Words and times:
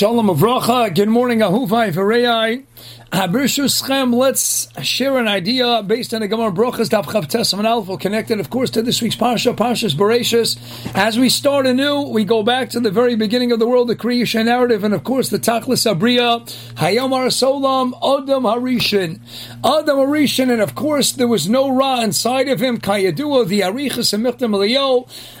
Shalom 0.00 0.28
Avracha. 0.28 0.94
Good 0.94 1.10
morning, 1.10 1.40
Ahuvai 1.40 1.92
Varei. 1.92 2.64
Let's 3.12 4.68
share 4.82 5.18
an 5.18 5.28
idea 5.28 5.82
based 5.82 6.14
on 6.14 6.20
the 6.20 6.28
Gemara 6.28 6.52
Brochas 6.52 6.88
Daf 6.88 7.06
Chav 7.06 7.24
Tesam 7.24 7.64
Alpha, 7.64 7.96
connected, 7.96 8.38
of 8.38 8.50
course, 8.50 8.70
to 8.70 8.82
this 8.82 9.02
week's 9.02 9.16
Parsha, 9.16 9.54
Parshas 9.54 9.94
Bereshis. 9.94 10.56
As 10.94 11.18
we 11.18 11.28
start 11.28 11.66
anew, 11.66 12.02
we 12.02 12.24
go 12.24 12.42
back 12.42 12.70
to 12.70 12.80
the 12.80 12.90
very 12.90 13.16
beginning 13.16 13.52
of 13.52 13.58
the 13.58 13.66
world, 13.66 13.88
the 13.88 13.96
creation 13.96 14.46
narrative, 14.46 14.84
and 14.84 14.94
of 14.94 15.04
course, 15.04 15.28
the 15.28 15.38
Tachlis 15.38 15.92
Abriya, 15.92 16.44
Hayom 16.74 17.10
Solam, 17.30 17.92
Adam 17.96 18.44
Harishin, 18.44 19.18
Adam 19.64 19.98
Harishin, 19.98 20.50
and 20.50 20.62
of 20.62 20.74
course, 20.74 21.12
there 21.12 21.28
was 21.28 21.48
no 21.48 21.68
Ra 21.68 22.00
inside 22.00 22.48
of 22.48 22.60
him. 22.60 22.78
Kayadua, 22.78 23.46
the 23.46 23.60
Arichas 23.60 24.12
and 24.12 24.24
Michtam 24.24 24.50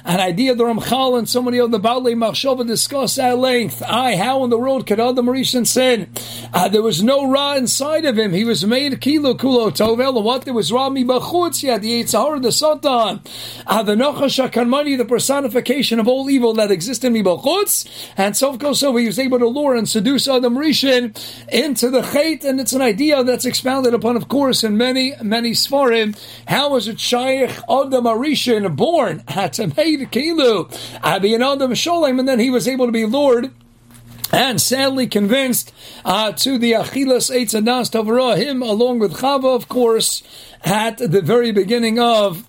an 0.04 0.20
idea 0.20 0.54
the 0.54 0.64
Ramchal 0.64 1.18
and 1.18 1.28
so 1.28 1.42
many 1.42 1.58
of 1.58 1.70
the 1.70 1.80
Baalei 1.80 2.14
Machshava 2.14 2.66
discuss 2.66 3.18
at 3.18 3.38
length. 3.38 3.82
I, 3.82 4.16
how 4.16 4.44
in 4.44 4.50
the 4.50 4.58
world 4.58 4.86
could 4.86 5.00
Adam 5.00 5.26
Harishin 5.26 5.66
sin? 5.66 6.10
Uh, 6.52 6.68
there 6.68 6.82
was 6.82 7.02
no 7.02 7.29
Ra 7.30 7.54
inside 7.54 8.04
of 8.04 8.18
him. 8.18 8.32
He 8.32 8.44
was 8.44 8.64
made 8.64 9.00
kilo 9.00 9.34
kulo 9.34 9.70
tovel. 9.70 10.22
What 10.22 10.44
there 10.44 10.54
was 10.54 10.72
Rami 10.72 11.04
bachutz. 11.04 11.60
He 11.60 11.68
had 11.68 11.82
the 11.82 12.02
Yitzhar, 12.02 12.42
the 12.42 12.52
Satan, 12.52 13.20
uh, 13.66 13.82
the 13.82 13.94
Nachash 13.94 14.48
Hakadmoni, 14.48 14.96
the 14.98 15.04
personification 15.04 16.00
of 16.00 16.08
all 16.08 16.28
evil 16.28 16.52
that 16.54 16.70
exists 16.70 17.04
in 17.04 17.14
bachutz. 17.14 17.88
And 18.16 18.36
so 18.36 18.58
so 18.72 18.96
he 18.96 19.06
was 19.06 19.18
able 19.18 19.38
to 19.38 19.46
lure 19.46 19.74
and 19.74 19.88
seduce 19.88 20.28
Adam 20.28 20.56
Rishon 20.56 21.16
into 21.48 21.90
the 21.90 22.02
Chait, 22.02 22.44
and 22.44 22.60
it's 22.60 22.72
an 22.72 22.82
idea 22.82 23.22
that's 23.24 23.44
expounded 23.44 23.94
upon, 23.94 24.16
of 24.16 24.28
course, 24.28 24.64
in 24.64 24.76
many 24.76 25.14
many 25.22 25.52
svarim. 25.52 26.18
How 26.46 26.70
was 26.70 26.88
it 26.88 27.00
Shaykh 27.00 27.50
Adam 27.68 28.04
Rishon 28.04 28.76
born? 28.76 29.22
Made 29.76 30.10
kilo, 30.10 30.68
Abi 31.02 31.34
and 31.34 31.44
Adam 31.44 31.72
Sholem, 31.72 32.18
and 32.18 32.28
then 32.28 32.38
he 32.38 32.50
was 32.50 32.66
able 32.66 32.86
to 32.86 32.92
be 32.92 33.06
lured 33.06 33.50
and 34.32 34.60
sadly 34.60 35.06
convinced 35.06 35.72
uh, 36.04 36.32
to 36.32 36.58
the 36.58 36.72
Achilas 36.72 37.30
Eitz 37.30 37.60
Adas 37.60 37.90
Tavara, 37.90 38.36
him 38.36 38.62
along 38.62 38.98
with 38.98 39.14
Chava, 39.14 39.54
of 39.54 39.68
course, 39.68 40.22
at 40.64 40.98
the 40.98 41.22
very 41.22 41.52
beginning 41.52 41.98
of 41.98 42.46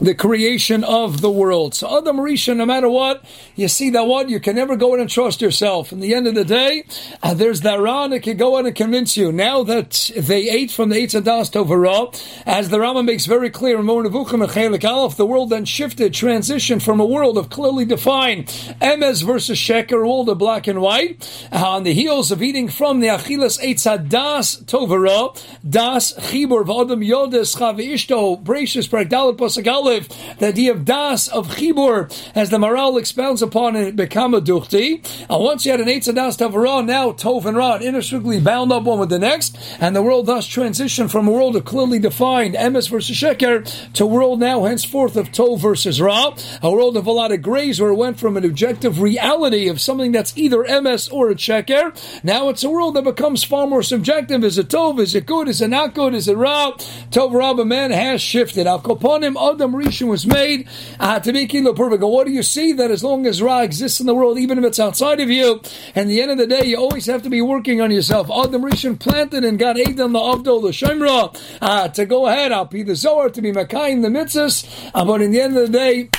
the 0.00 0.14
creation 0.14 0.82
of 0.84 1.20
the 1.20 1.30
world. 1.30 1.74
So 1.74 1.98
Adam 1.98 2.16
Rishon, 2.16 2.56
no 2.56 2.66
matter 2.66 2.88
what, 2.88 3.24
you 3.54 3.68
see 3.68 3.90
that 3.90 4.06
what 4.06 4.30
you 4.30 4.40
can 4.40 4.56
never 4.56 4.76
go 4.76 4.94
in 4.94 5.00
and 5.00 5.10
trust 5.10 5.40
yourself. 5.40 5.92
In 5.92 6.00
the 6.00 6.14
end 6.14 6.26
of 6.26 6.34
the 6.34 6.44
day, 6.44 6.84
uh, 7.22 7.34
there's 7.34 7.60
that 7.60 7.80
Ra 7.80 8.08
that 8.08 8.20
can 8.20 8.36
go 8.36 8.56
in 8.58 8.66
and 8.66 8.74
convince 8.74 9.16
you. 9.16 9.30
Now 9.30 9.62
that 9.64 10.10
they 10.16 10.48
ate 10.48 10.70
from 10.70 10.88
the 10.88 10.96
Eitz 10.96 11.20
Adas 11.20 11.50
Tovara, 11.50 12.10
as 12.46 12.70
the 12.70 12.80
Rama 12.80 13.02
makes 13.02 13.26
very 13.26 13.50
clear 13.50 13.78
in 13.78 13.86
the 13.86 15.26
world 15.26 15.50
then 15.50 15.64
shifted, 15.64 16.12
transitioned 16.12 16.82
from 16.82 17.00
a 17.00 17.04
world 17.04 17.36
of 17.36 17.50
clearly 17.50 17.84
defined 17.84 18.46
Emes 18.80 19.22
versus 19.24 19.58
Sheker, 19.58 20.06
world 20.06 20.28
of 20.28 20.38
black 20.38 20.66
and 20.66 20.80
white, 20.80 21.48
uh, 21.52 21.68
on 21.70 21.82
the 21.82 21.92
heels 21.92 22.30
of 22.30 22.42
eating 22.42 22.68
from 22.68 23.00
the 23.00 23.08
Achilas 23.08 23.60
Eitz 23.62 23.86
Adas 23.86 24.64
Tovara, 24.64 25.38
Das 25.68 26.14
Chibur 26.14 26.64
V'Adam 26.64 27.06
Yodes 27.06 27.56
Chav 27.56 27.78
Ishto, 27.78 28.42
Bracious 28.42 28.88
Pragdalit 28.88 29.36
Pasagalit, 29.90 30.38
the 30.38 30.48
idea 30.48 30.72
of 30.72 30.84
das, 30.84 31.28
of 31.28 31.48
chibur, 31.48 32.10
as 32.34 32.50
the 32.50 32.58
Maral 32.58 32.98
expounds 32.98 33.42
upon 33.42 33.76
it, 33.76 33.96
become 33.96 34.34
a 34.34 34.40
duchti. 34.40 35.04
And 35.28 35.42
once 35.42 35.64
you 35.64 35.72
had 35.72 35.80
an 35.80 35.88
Eitz 35.88 36.12
das 36.14 36.36
Tavara, 36.36 36.84
now 36.84 37.12
Tov 37.12 37.44
and 37.44 37.56
Ra, 37.56 37.76
inextricably 37.76 38.40
bound 38.40 38.72
up 38.72 38.84
one 38.84 38.98
with 38.98 39.10
the 39.10 39.18
next, 39.18 39.58
and 39.80 39.94
the 39.94 40.02
world 40.02 40.26
thus 40.26 40.46
transitioned 40.46 41.10
from 41.10 41.28
a 41.28 41.32
world 41.32 41.56
of 41.56 41.64
clearly 41.64 41.98
defined 41.98 42.54
Emes 42.54 42.88
versus 42.88 43.16
Sheker 43.16 43.92
to 43.94 44.04
a 44.04 44.06
world 44.06 44.40
now 44.40 44.64
henceforth 44.64 45.16
of 45.16 45.30
Tov 45.30 45.60
versus 45.60 46.00
Ra, 46.00 46.34
a 46.62 46.70
world 46.70 46.96
of 46.96 47.06
a 47.06 47.12
lot 47.12 47.32
of 47.32 47.42
grays 47.42 47.80
where 47.80 47.90
it 47.90 47.96
went 47.96 48.18
from 48.18 48.36
an 48.36 48.44
objective 48.44 49.00
reality 49.00 49.68
of 49.68 49.80
something 49.80 50.12
that's 50.12 50.36
either 50.36 50.64
Emes 50.64 51.12
or 51.12 51.30
a 51.30 51.34
Sheker. 51.34 51.94
Now 52.24 52.48
it's 52.48 52.64
a 52.64 52.70
world 52.70 52.94
that 52.94 53.04
becomes 53.04 53.44
far 53.44 53.66
more 53.66 53.82
subjective. 53.82 54.44
Is 54.44 54.58
it 54.58 54.68
Tov? 54.68 55.00
Is 55.00 55.14
it 55.14 55.26
good? 55.26 55.48
Is 55.48 55.60
it 55.60 55.68
not 55.68 55.94
good? 55.94 56.14
Is 56.14 56.28
it 56.28 56.36
Ra? 56.36 56.72
Tov 57.10 57.32
Ra, 57.32 57.54
man 57.64 57.90
has 57.90 58.22
shifted. 58.22 58.66
Al 58.66 58.80
Koponim 58.80 59.36
Adam 59.40 59.74
Rishon 59.82 60.08
was 60.08 60.26
made 60.26 60.68
uh, 60.98 61.20
to 61.20 61.32
be 61.32 61.46
kilo 61.46 61.72
perfect. 61.72 62.02
what 62.02 62.26
do 62.26 62.32
you 62.32 62.42
see? 62.42 62.72
That 62.72 62.90
as 62.90 63.02
long 63.02 63.26
as 63.26 63.42
Ra 63.42 63.60
exists 63.60 64.00
in 64.00 64.06
the 64.06 64.14
world, 64.14 64.38
even 64.38 64.58
if 64.58 64.64
it's 64.64 64.80
outside 64.80 65.20
of 65.20 65.30
you, 65.30 65.60
and 65.94 66.10
the 66.10 66.20
end 66.20 66.30
of 66.30 66.38
the 66.38 66.46
day, 66.46 66.64
you 66.64 66.76
always 66.76 67.06
have 67.06 67.22
to 67.22 67.30
be 67.30 67.40
working 67.40 67.80
on 67.80 67.90
yourself. 67.90 68.30
Adam 68.30 68.62
Rishon 68.62 68.98
planted 68.98 69.44
and 69.44 69.58
got 69.58 69.78
Adam 69.78 70.12
the 70.12 70.18
Avdol, 70.18 70.62
the 70.62 70.68
Shemra, 70.68 71.36
uh, 71.60 71.88
to 71.88 72.06
go 72.06 72.26
ahead, 72.26 72.52
I'll 72.52 72.64
be 72.64 72.82
the 72.82 72.96
Zohar, 72.96 73.30
to 73.30 73.42
be 73.42 73.52
Makai 73.52 73.90
in 73.90 74.02
the 74.02 74.08
mitzvahs, 74.08 74.90
uh, 74.94 75.04
but 75.04 75.22
in 75.22 75.30
the 75.30 75.40
end 75.40 75.56
of 75.56 75.70
the 75.70 75.78
day, 75.78 76.10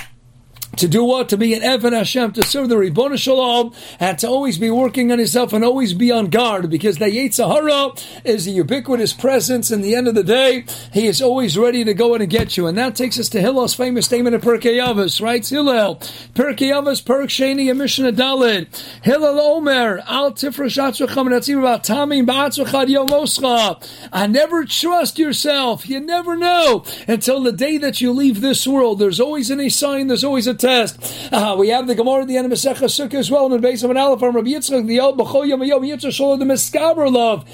to 0.78 0.88
do 0.88 1.04
what? 1.04 1.30
To 1.30 1.38
be 1.38 1.54
an 1.54 1.62
Evan 1.64 1.94
Hashem, 1.94 2.34
to 2.34 2.44
serve 2.44 2.70
the 2.70 2.78
Ribbon 2.78 3.18
Shalom, 3.18 3.74
and 4.00 4.18
to 4.20 4.28
always 4.28 4.58
be 4.58 4.70
working 4.70 5.12
on 5.12 5.20
yourself 5.20 5.54
and 5.54 5.64
always 5.64 5.94
be 5.94 6.12
on 6.12 6.28
guard, 6.28 6.70
because 6.70 6.98
the 6.98 7.06
Yetzirah 7.06 8.24
is 8.24 8.48
a 8.48 8.52
ubiquitous 8.52 9.14
presence. 9.14 9.72
In 9.72 9.82
the 9.82 9.96
end 9.96 10.08
of 10.08 10.16
the 10.16 10.24
day, 10.24 10.66
he 10.94 11.08
is 11.08 11.22
always 11.22 11.58
ready 11.58 11.84
to 11.84 11.94
go 11.94 12.16
in 12.16 12.22
and 12.22 12.30
get 12.30 12.58
you. 12.58 12.68
And 12.68 12.78
that 12.78 12.96
takes 12.96 13.20
us 13.20 13.30
to 13.30 13.42
Hillel's 13.42 13.74
famous 13.74 14.06
statement 14.06 14.36
of 14.36 14.42
Pirkei 14.42 14.82
Avos, 14.84 15.22
right? 15.22 15.46
Hillel, 15.46 15.98
Pirkei 16.36 16.72
Avos, 16.72 17.04
Perk 17.06 17.30
Sheni, 17.30 17.70
and 17.70 17.80
Mishnah 17.80 18.14
Dalit. 18.14 18.68
Hillel 19.04 19.40
Omer, 19.40 20.02
Al 20.08 20.32
that's 20.32 21.50
even 21.50 21.64
about 21.64 21.84
Tamim 21.84 22.26
Ba'atzvachad 22.26 22.88
Yomoscha. 22.88 24.10
I 24.12 24.28
never 24.28 24.66
trust 24.66 25.18
yourself. 25.20 25.88
You 25.90 26.00
never 26.00 26.36
know 26.36 26.84
until 27.08 27.42
the 27.42 27.52
day 27.52 27.78
that 27.78 28.02
you 28.02 28.12
leave 28.12 28.42
this 28.42 28.68
world. 28.68 29.00
There's 29.00 29.20
always 29.20 29.52
any 29.52 29.70
sign, 29.70 30.08
there's 30.08 30.24
always 30.24 30.48
a 30.48 30.54
test. 30.62 31.32
Uh, 31.34 31.56
we 31.58 31.70
have 31.70 31.88
the 31.88 31.96
Gemara 31.96 32.22
at 32.22 32.28
the 32.28 32.38
end 32.38 32.52
of 32.52 32.58
Masechah 32.58 32.86
Sukkah 32.86 33.16
as 33.16 33.32
well, 33.32 33.46
in 33.48 33.52
the 33.52 33.60
base 33.60 33.84
of 33.84 33.90
an 33.90 33.98
Aleph 33.98 34.20
from 34.20 34.36
Rabbi 34.36 34.50
Yitzchak, 34.50 34.88
the 34.88 35.00
El 35.00 35.18
B'chol 35.18 35.48
Yom 35.48 35.64
Yom 35.64 35.82
Yitzchak 35.82 36.12
the 36.40 36.46
Meskaber 36.46 37.12
love. 37.12 37.46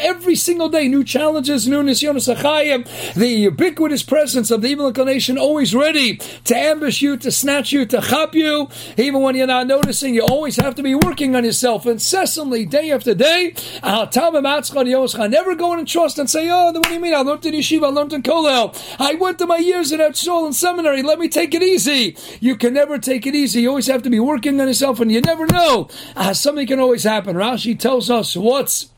Every 0.00 0.34
single 0.34 0.68
day, 0.68 0.88
new 0.88 1.04
challenges, 1.04 1.68
new 1.68 1.82
Nisyonos 1.82 2.34
Achayim, 2.34 3.14
the 3.14 3.28
ubiquitous 3.28 4.02
presence 4.02 4.50
of 4.50 4.62
the 4.62 4.68
evil 4.68 4.88
inclination 4.88 5.38
always 5.38 5.74
ready 5.74 6.16
to 6.16 6.56
ambush 6.56 7.00
you, 7.00 7.16
to 7.16 7.30
snatch 7.30 7.72
you, 7.72 7.86
to 7.86 8.00
chop 8.00 8.34
you. 8.34 8.68
Even 8.96 9.22
when 9.22 9.36
you're 9.36 9.46
not 9.46 9.66
noticing, 9.66 10.14
you 10.14 10.22
always 10.22 10.56
have 10.56 10.74
to 10.74 10.82
be 10.82 10.94
working 10.94 11.36
on 11.36 11.44
yourself 11.44 11.86
incessantly, 11.86 12.66
day 12.66 12.90
after 12.90 13.14
day. 13.14 13.54
Never 13.82 15.54
go 15.54 15.72
in 15.72 15.78
and 15.78 15.88
trust 15.88 16.18
and 16.18 16.28
say, 16.28 16.48
oh, 16.50 16.72
what 16.72 16.82
do 16.84 16.94
you 16.94 17.00
mean? 17.00 17.14
I 17.14 17.18
learned 17.18 17.46
in 17.46 17.54
yeshiva, 17.54 17.84
I 17.84 17.88
learned 17.88 18.12
in 18.12 18.22
kollel. 18.22 18.76
I 18.98 19.14
went 19.14 19.38
to 19.38 19.46
my 19.46 19.58
years 19.58 19.92
in 19.92 20.00
Etzol 20.00 20.46
and 20.46 20.54
seminary. 20.72 21.02
Let 21.02 21.18
me 21.18 21.28
take 21.28 21.54
it 21.54 21.62
easy. 21.62 22.16
You 22.40 22.56
can 22.56 22.72
never 22.72 22.98
take 22.98 23.26
it 23.26 23.34
easy. 23.34 23.60
You 23.62 23.68
always 23.68 23.88
have 23.88 24.02
to 24.04 24.10
be 24.10 24.18
working 24.18 24.58
on 24.58 24.68
yourself, 24.68 25.00
and 25.00 25.12
you 25.12 25.20
never 25.20 25.46
know. 25.46 25.88
Uh, 26.16 26.32
something 26.32 26.66
can 26.66 26.80
always 26.80 27.04
happen. 27.04 27.36
Rashi 27.36 27.78
tells 27.78 28.08
us 28.08 28.34
what's 28.36 28.91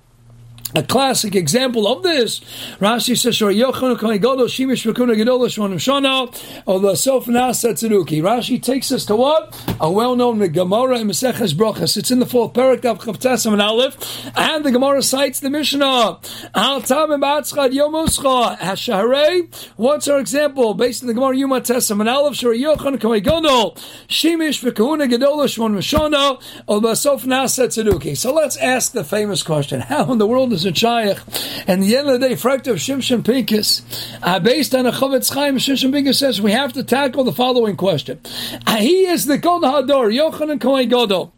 a 0.75 0.83
classic 0.83 1.35
example 1.35 1.87
of 1.87 2.03
this, 2.03 2.41
Rashi 2.81 3.17
says, 3.17 3.37
"Shor 3.37 3.51
Yochanan 3.51 3.99
Kohen 3.99 4.19
Gadol 4.19 4.47
Shimish 4.47 4.85
V'Kuna 4.85 5.15
Gedolah 5.17 5.49
Shmonim 5.49 5.77
Shana 5.77 6.31
the 6.67 6.95
Sof 6.97 7.27
Nasa 7.27 7.73
Tzeruki." 7.73 8.21
Rashi 8.23 8.61
takes 8.63 8.91
us 8.91 9.05
to 9.07 9.17
what 9.17 9.55
a 9.81 9.91
well-known 9.91 10.39
Gemara 10.49 10.99
in 10.99 11.09
Maseches 11.09 11.55
Brachas. 11.55 11.97
It's 11.97 12.11
in 12.11 12.19
the 12.19 12.27
fourth 12.27 12.53
parak 12.55 12.85
of 12.85 12.99
Chavtasam 12.99 13.53
and 13.53 13.63
Aleph, 13.63 13.97
and 14.37 14.65
the 14.65 14.73
Gemara 14.73 15.03
cites 15.03 15.41
the 15.41 15.51
Mishnah 15.51 16.19
Al 16.55 16.81
Tamim 16.81 17.21
Batzchad 17.21 17.73
Yomoscha 17.73 18.59
Hasharei. 18.59 19.49
What's 19.77 20.09
our 20.09 20.19
example 20.19 20.75
based 20.75 21.03
on 21.03 21.07
the 21.07 21.15
Gemara 21.15 21.37
Yuma 21.37 21.61
Tesam 21.61 22.01
and 22.01 22.09
Aleph? 22.09 22.35
Shor 22.35 22.53
Yochanan 22.53 23.01
Kohen 23.01 23.23
Gadol 23.23 23.77
Shimish 24.09 24.61
V'Kuna 24.63 25.09
Gedolah 25.09 25.47
Shmonim 25.47 25.79
Shana 25.79 26.41
the 26.67 26.95
Sof 26.95 27.25
Nasa 27.25 27.67
Tzeruki. 27.67 28.17
So 28.17 28.35
let's 28.35 28.57
ask 28.57 28.93
the 28.93 29.05
famous 29.05 29.43
question: 29.43 29.81
How 29.81 30.11
in 30.11 30.19
the 30.19 30.27
world 30.27 30.53
is 30.53 30.64
a 30.65 30.75
shaykh. 30.75 31.19
And 31.67 31.83
the 31.83 31.97
end 31.97 32.09
of 32.09 32.21
the 32.21 32.29
day, 32.29 32.35
Frakt 32.35 32.67
of 32.67 32.77
Shimshon 32.77 33.25
Pincus, 33.25 33.83
uh, 34.23 34.39
based 34.41 34.75
on 34.75 34.87
a 34.87 34.93
Chafetz 34.93 35.33
Chaim, 35.33 35.57
Shimshon 35.57 35.93
Pincus 35.93 36.19
says 36.19 36.41
we 36.41 36.53
have 36.53 36.73
to 36.75 36.85
tackle 36.85 37.25
the 37.25 37.33
following 37.33 37.77
question. 37.77 38.21
Uh, 38.67 38.77
he 38.77 39.07
is 39.07 39.27
the 39.27 39.39
God 39.39 39.63
Hador, 39.63 40.13
Yochanan 40.13 40.61
Kohen 40.61 40.91
Godol. 40.91 41.33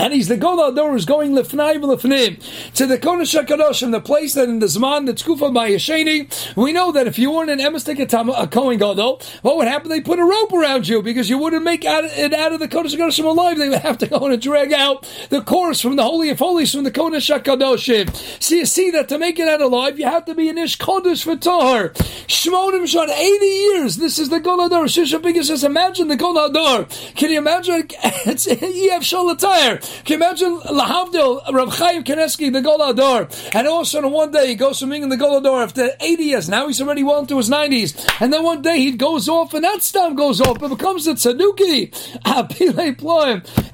And 0.00 0.14
he's 0.14 0.28
the 0.28 0.38
Gola 0.38 0.72
Ador 0.72 0.92
who's 0.92 1.04
going 1.04 1.32
lefnai 1.32 1.76
lefnim 1.76 2.72
to 2.72 2.86
the 2.86 2.96
Kodesh 2.96 3.38
HaKadoshim, 3.38 3.90
the 3.90 4.00
place 4.00 4.32
that 4.32 4.48
in 4.48 4.58
the 4.58 4.64
Zman, 4.64 5.04
that's 5.04 5.22
Kufa 5.22 5.50
by 5.50 5.72
Yesheni, 5.72 6.56
we 6.56 6.72
know 6.72 6.90
that 6.90 7.06
if 7.06 7.18
you 7.18 7.30
weren't 7.30 7.50
an 7.50 7.58
Emes 7.58 7.86
a 7.86 8.46
Kohen 8.46 8.78
Gadol, 8.78 9.20
what 9.42 9.58
would 9.58 9.68
happen? 9.68 9.90
They 9.90 10.00
put 10.00 10.18
a 10.18 10.24
rope 10.24 10.54
around 10.54 10.88
you 10.88 11.02
because 11.02 11.28
you 11.28 11.36
wouldn't 11.36 11.64
make 11.64 11.84
it 11.84 12.32
out 12.32 12.52
of 12.52 12.60
the 12.60 12.66
Kodesh 12.66 12.96
HaKadoshim 12.96 13.26
alive. 13.26 13.58
They 13.58 13.68
would 13.68 13.80
have 13.80 13.98
to 13.98 14.06
go 14.06 14.24
and 14.24 14.40
drag 14.40 14.72
out 14.72 15.06
the 15.28 15.42
course 15.42 15.82
from 15.82 15.96
the 15.96 16.02
Holy 16.02 16.30
of 16.30 16.38
Holies, 16.38 16.72
from 16.72 16.84
the 16.84 16.90
Kodesh 16.90 17.38
HaKadoshim. 17.38 18.42
So 18.42 18.54
you 18.54 18.64
see 18.64 18.90
that 18.92 19.10
to 19.10 19.18
make 19.18 19.38
it 19.38 19.48
out 19.48 19.60
alive, 19.60 19.98
you 19.98 20.06
have 20.06 20.24
to 20.24 20.34
be 20.34 20.48
an 20.48 20.56
Ish 20.56 20.78
Kodesh 20.78 21.24
for 21.24 21.36
Tahar. 21.36 21.90
Shmonim 21.90 22.88
Shon, 22.88 23.10
80 23.10 23.44
years. 23.44 23.96
This 23.96 24.18
is 24.18 24.30
the 24.30 24.40
Gola 24.40 24.64
Ador. 24.64 24.84
Shusha 24.84 25.20
Biggest 25.20 25.48
says, 25.48 25.62
imagine 25.62 26.08
the 26.08 26.16
Gola 26.16 26.48
Ador. 26.48 26.86
Can 27.16 27.30
you 27.30 27.36
imagine? 27.36 27.88
It's 28.30 28.46
Ev 28.46 29.02
Shalatayr. 29.02 29.89
Can 30.04 30.18
you 30.20 30.26
imagine 30.26 30.58
Lahavdil, 30.58 31.52
Rav 31.52 31.76
Chaim 31.76 32.04
Kanievsky, 32.04 32.52
the 32.52 32.60
Golador, 32.60 33.54
and 33.54 33.66
all 33.66 33.80
of 33.80 33.86
a 33.86 33.90
sudden 33.90 34.10
one 34.10 34.30
day 34.30 34.48
he 34.48 34.54
goes 34.54 34.80
from 34.80 34.90
being 34.90 35.02
in 35.02 35.08
the 35.08 35.16
Golador 35.16 35.62
after 35.62 35.90
80 36.00 36.22
years, 36.22 36.48
now 36.48 36.66
he's 36.66 36.80
already 36.80 37.02
well 37.02 37.20
into 37.20 37.36
his 37.36 37.50
90s, 37.50 38.20
and 38.20 38.32
then 38.32 38.42
one 38.42 38.62
day 38.62 38.78
he 38.78 38.92
goes 38.92 39.28
off, 39.28 39.54
and 39.54 39.64
that 39.64 39.82
stam 39.82 40.14
goes 40.14 40.40
off, 40.40 40.62
it 40.62 40.68
becomes 40.68 41.06
a 41.06 41.14
Tzaduki. 41.14 41.90
Ah, 42.32 42.46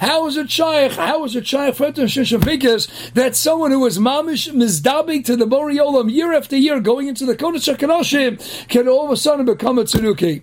how 0.01 0.27
is 0.27 0.37
it 0.37 0.51
shaykh? 0.51 0.93
How 0.93 1.25
is 1.25 1.37
it 1.37 1.47
shaykh 1.47 1.75
for 1.75 1.91
that 1.91 3.33
someone 3.35 3.71
who 3.71 3.85
is 3.87 3.99
mamish 3.99 4.53
mizdabi 4.53 5.25
to 5.25 5.37
the 5.37 5.47
Boriolam 5.47 6.11
year 6.11 6.33
after 6.33 6.57
year, 6.57 6.81
going 6.81 7.09
into 7.09 7.27
the 7.27 7.37
Kodesh 7.37 7.75
HaKadoshim, 7.75 8.69
can 8.69 8.89
all 8.89 9.07
of 9.07 9.11
a 9.11 9.17
sudden 9.17 9.47
become 9.47 9.79
a 9.79 9.85
Tzaduki? 9.85 10.43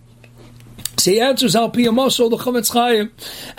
So 0.98 1.12
he 1.12 1.20
answers 1.20 1.56
Al 1.56 1.72
Piyamosol 1.72 2.30
the 2.30 2.38
Chafetz 2.38 2.72
Chaim. 2.72 3.12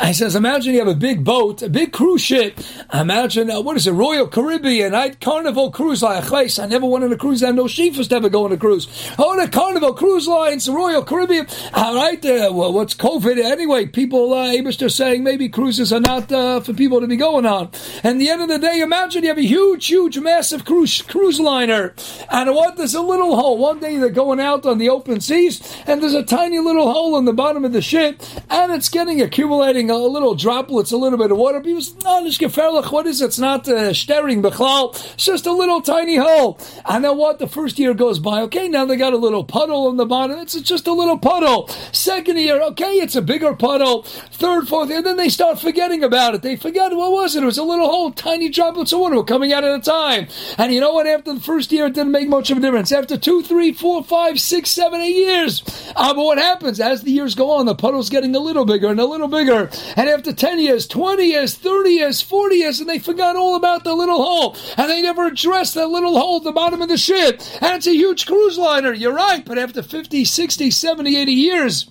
He 0.04 0.12
says, 0.12 0.34
imagine 0.34 0.72
you 0.74 0.78
have 0.78 0.88
a 0.88 0.94
big 0.94 1.24
boat, 1.24 1.62
a 1.62 1.68
big 1.68 1.92
cruise 1.92 2.22
ship. 2.22 2.58
Imagine 2.92 3.50
uh, 3.50 3.60
what 3.60 3.76
is 3.76 3.86
it, 3.86 3.92
Royal 3.92 4.26
Caribbean, 4.26 4.94
I 4.94 5.10
Carnival 5.10 5.70
Cruise 5.70 6.02
Line. 6.02 6.22
I 6.24 6.66
never 6.66 6.86
went 6.86 7.04
on 7.04 7.12
a 7.12 7.16
cruise. 7.16 7.42
I 7.42 7.50
know 7.50 7.64
Shifas 7.64 8.10
never 8.10 8.28
go 8.28 8.44
on 8.44 8.52
a 8.52 8.56
cruise. 8.56 8.88
Oh, 9.18 9.38
the 9.40 9.48
Carnival 9.48 9.94
Cruise 9.94 10.26
Lines, 10.26 10.68
Royal 10.68 11.04
Caribbean. 11.04 11.46
All 11.74 11.94
right, 11.94 12.24
uh, 12.24 12.50
well, 12.52 12.72
what's 12.72 12.94
COVID 12.94 13.42
anyway? 13.42 13.86
People, 13.86 14.32
uh, 14.32 14.54
are 14.54 14.88
saying 14.88 15.22
maybe 15.22 15.48
cruises 15.48 15.92
are 15.92 16.00
not 16.00 16.30
uh, 16.32 16.60
for 16.60 16.72
people 16.72 17.00
to 17.00 17.06
be 17.06 17.16
going 17.16 17.46
on. 17.46 17.70
And 18.02 18.20
the 18.20 18.30
end 18.30 18.42
of 18.42 18.48
the 18.48 18.58
day, 18.58 18.80
imagine 18.80 19.22
you 19.22 19.28
have 19.28 19.38
a 19.38 19.42
huge, 19.42 19.86
huge, 19.86 20.18
massive 20.18 20.64
cruise 20.64 21.02
cruise 21.02 21.40
liner, 21.40 21.94
and 22.30 22.54
what? 22.54 22.76
There's 22.76 22.94
a 22.94 23.02
little 23.02 23.36
hole. 23.36 23.58
One 23.58 23.80
day 23.80 23.98
they're 23.98 24.10
going 24.10 24.40
out 24.40 24.66
on 24.66 24.78
the 24.78 24.88
open 24.88 25.20
seas, 25.20 25.60
and 25.86 26.02
there's 26.02 26.14
a 26.14 26.22
tiny 26.22 26.58
little 26.58 26.92
hole 26.92 27.16
in 27.18 27.23
the 27.24 27.32
bottom 27.32 27.64
of 27.64 27.72
the 27.72 27.82
ship, 27.82 28.22
and 28.50 28.72
it's 28.72 28.88
getting 28.88 29.20
accumulating 29.20 29.90
a 29.90 29.96
little 29.96 30.34
droplets, 30.34 30.92
a 30.92 30.96
little 30.96 31.18
bit 31.18 31.30
of 31.30 31.38
water. 31.38 31.62
Say, 31.80 31.92
no, 32.04 32.22
this 32.24 32.38
gefährlich, 32.38 32.90
what 32.92 33.06
is 33.06 33.20
it? 33.20 33.26
It's 33.26 33.38
not 33.38 33.68
uh, 33.68 33.92
stering, 33.92 34.42
bechlal. 34.42 34.94
It's 35.14 35.24
just 35.24 35.46
a 35.46 35.52
little 35.52 35.80
tiny 35.80 36.16
hole. 36.16 36.58
And 36.84 37.04
then 37.04 37.16
what? 37.16 37.38
The 37.38 37.48
first 37.48 37.78
year 37.78 37.94
goes 37.94 38.18
by. 38.18 38.42
Okay, 38.42 38.68
now 38.68 38.84
they 38.84 38.96
got 38.96 39.12
a 39.12 39.16
little 39.16 39.44
puddle 39.44 39.88
on 39.88 39.96
the 39.96 40.06
bottom. 40.06 40.38
It's 40.38 40.60
just 40.60 40.86
a 40.86 40.92
little 40.92 41.18
puddle. 41.18 41.68
Second 41.92 42.38
year, 42.38 42.60
okay, 42.62 42.94
it's 42.94 43.16
a 43.16 43.22
bigger 43.22 43.54
puddle. 43.54 44.02
Third, 44.02 44.68
fourth, 44.68 44.90
and 44.90 45.04
then 45.04 45.16
they 45.16 45.28
start 45.28 45.58
forgetting 45.58 46.04
about 46.04 46.34
it. 46.34 46.42
They 46.42 46.56
forget, 46.56 46.94
what 46.94 47.12
was 47.12 47.34
it? 47.34 47.42
It 47.42 47.46
was 47.46 47.58
a 47.58 47.64
little 47.64 47.88
hole, 47.88 48.12
tiny 48.12 48.48
droplets 48.48 48.92
of 48.92 49.00
water 49.00 49.22
coming 49.22 49.52
out 49.52 49.64
at 49.64 49.78
a 49.78 49.82
time. 49.82 50.28
And 50.58 50.72
you 50.72 50.80
know 50.80 50.92
what? 50.92 51.06
After 51.06 51.34
the 51.34 51.40
first 51.40 51.72
year, 51.72 51.86
it 51.86 51.94
didn't 51.94 52.12
make 52.12 52.28
much 52.28 52.50
of 52.50 52.58
a 52.58 52.60
difference. 52.60 52.92
After 52.92 53.16
two, 53.16 53.42
three, 53.42 53.72
four, 53.72 54.04
five, 54.04 54.38
six, 54.40 54.70
seven, 54.70 55.00
eight 55.00 55.16
years, 55.16 55.62
uh, 55.96 56.14
but 56.14 56.24
what 56.24 56.38
happens 56.38 56.80
as 56.80 57.02
the 57.02 57.12
years 57.14 57.34
go 57.34 57.50
on, 57.52 57.66
the 57.66 57.74
puddle's 57.74 58.10
getting 58.10 58.34
a 58.36 58.40
little 58.40 58.64
bigger 58.64 58.88
and 58.88 59.00
a 59.00 59.06
little 59.06 59.28
bigger. 59.28 59.70
And 59.96 60.08
after 60.08 60.32
10 60.32 60.60
years, 60.60 60.86
20 60.86 61.24
years, 61.24 61.54
30 61.54 61.90
years, 61.90 62.20
40 62.20 62.56
years, 62.56 62.80
and 62.80 62.88
they 62.88 62.98
forgot 62.98 63.36
all 63.36 63.56
about 63.56 63.84
the 63.84 63.94
little 63.94 64.22
hole. 64.22 64.56
And 64.76 64.90
they 64.90 65.00
never 65.00 65.26
addressed 65.26 65.74
that 65.74 65.88
little 65.88 66.18
hole 66.18 66.38
at 66.38 66.44
the 66.44 66.52
bottom 66.52 66.82
of 66.82 66.88
the 66.88 66.98
ship. 66.98 67.40
And 67.60 67.76
it's 67.76 67.86
a 67.86 67.94
huge 67.94 68.26
cruise 68.26 68.58
liner. 68.58 68.92
You're 68.92 69.14
right. 69.14 69.44
But 69.44 69.58
after 69.58 69.82
50, 69.82 70.24
60, 70.24 70.70
70, 70.70 71.16
80 71.16 71.32
years, 71.32 71.90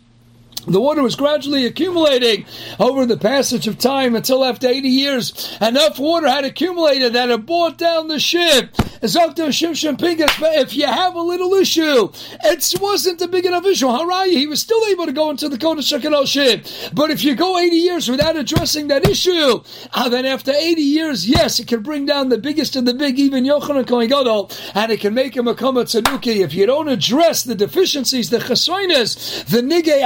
the 0.68 0.80
water 0.80 1.04
was 1.04 1.16
gradually 1.16 1.66
accumulating 1.66 2.46
over 2.80 3.06
the 3.06 3.18
passage 3.18 3.68
of 3.68 3.78
time 3.78 4.16
until 4.16 4.46
after 4.46 4.68
80 4.68 4.88
years, 4.88 5.58
enough 5.62 6.00
water 6.00 6.30
had 6.30 6.46
accumulated 6.46 7.14
that 7.14 7.30
it 7.30 7.46
brought 7.46 7.78
down 7.78 8.08
the 8.08 8.20
ship. 8.20 8.70
If 9.06 10.76
you 10.76 10.86
have 10.88 11.16
a 11.16 11.22
little 11.22 11.54
issue, 11.56 12.10
it 12.44 12.74
wasn't 12.80 13.22
a 13.22 13.28
big 13.28 13.46
enough 13.46 13.66
issue. 13.66 13.88
Haraya, 13.88 14.32
he 14.32 14.48
was 14.48 14.62
still 14.62 14.82
able 14.88 15.06
to 15.06 15.12
go 15.12 15.30
into 15.30 15.50
the 15.50 15.58
Kodesh 15.58 16.28
ship. 16.28 16.66
But 16.94 17.12
if 17.12 17.24
you 17.24 17.36
go 17.36 17.58
80 17.58 17.76
years 17.76 18.10
without 18.10 18.38
addressing 18.38 18.88
that 18.88 19.08
issue, 19.08 19.62
uh, 19.94 20.10
then 20.10 20.26
after 20.26 20.52
80 20.52 20.82
years, 20.82 21.28
yes, 21.28 21.60
it 21.60 21.68
can 21.68 21.82
bring 21.82 22.06
down 22.06 22.30
the 22.30 22.38
biggest 22.38 22.78
of 22.78 22.86
the 22.86 22.94
big, 22.94 23.20
even 23.20 23.44
Yochanan 23.44 23.88
Kohen 23.88 24.08
Gadol, 24.08 24.50
and 24.74 24.92
it 24.92 25.02
can 25.02 25.14
make 25.14 25.36
him 25.36 25.48
a 25.48 25.56
Kama 25.56 25.84
Tzanuki. 25.84 26.38
If 26.38 26.54
you 26.54 26.66
don't 26.66 26.88
address 26.88 27.44
the 27.44 27.56
deficiencies, 27.56 28.30
the 28.30 28.38
chesroinus, 28.38 29.44
the 29.46 29.62
nigei 29.62 30.02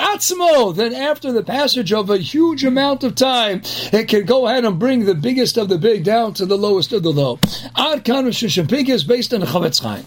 then 0.72 0.94
after 0.94 1.32
the 1.32 1.44
passage 1.44 1.92
of 1.94 2.10
a 2.10 2.18
huge 2.18 2.64
amount 2.64 3.04
of 3.04 3.16
time, 3.16 3.62
it 3.92 4.08
can 4.08 4.26
go 4.26 4.48
ahead 4.48 4.66
and 4.66 4.80
bring 4.80 5.06
the 5.06 5.16
biggest 5.16 5.58
of 5.58 5.70
the 5.70 5.78
big 5.78 6.04
down 6.04 6.34
to 6.36 6.46
the 6.46 6.58
lowest 6.58 6.94
of 6.94 7.04
the 7.04 7.12
low. 7.12 7.40
Ad 7.76 8.06
Kanu 8.06 8.90
is 8.90 9.04
based 9.04 9.34
on 9.34 9.42
Chafetz 9.42 9.82
Chaim. 9.82 10.06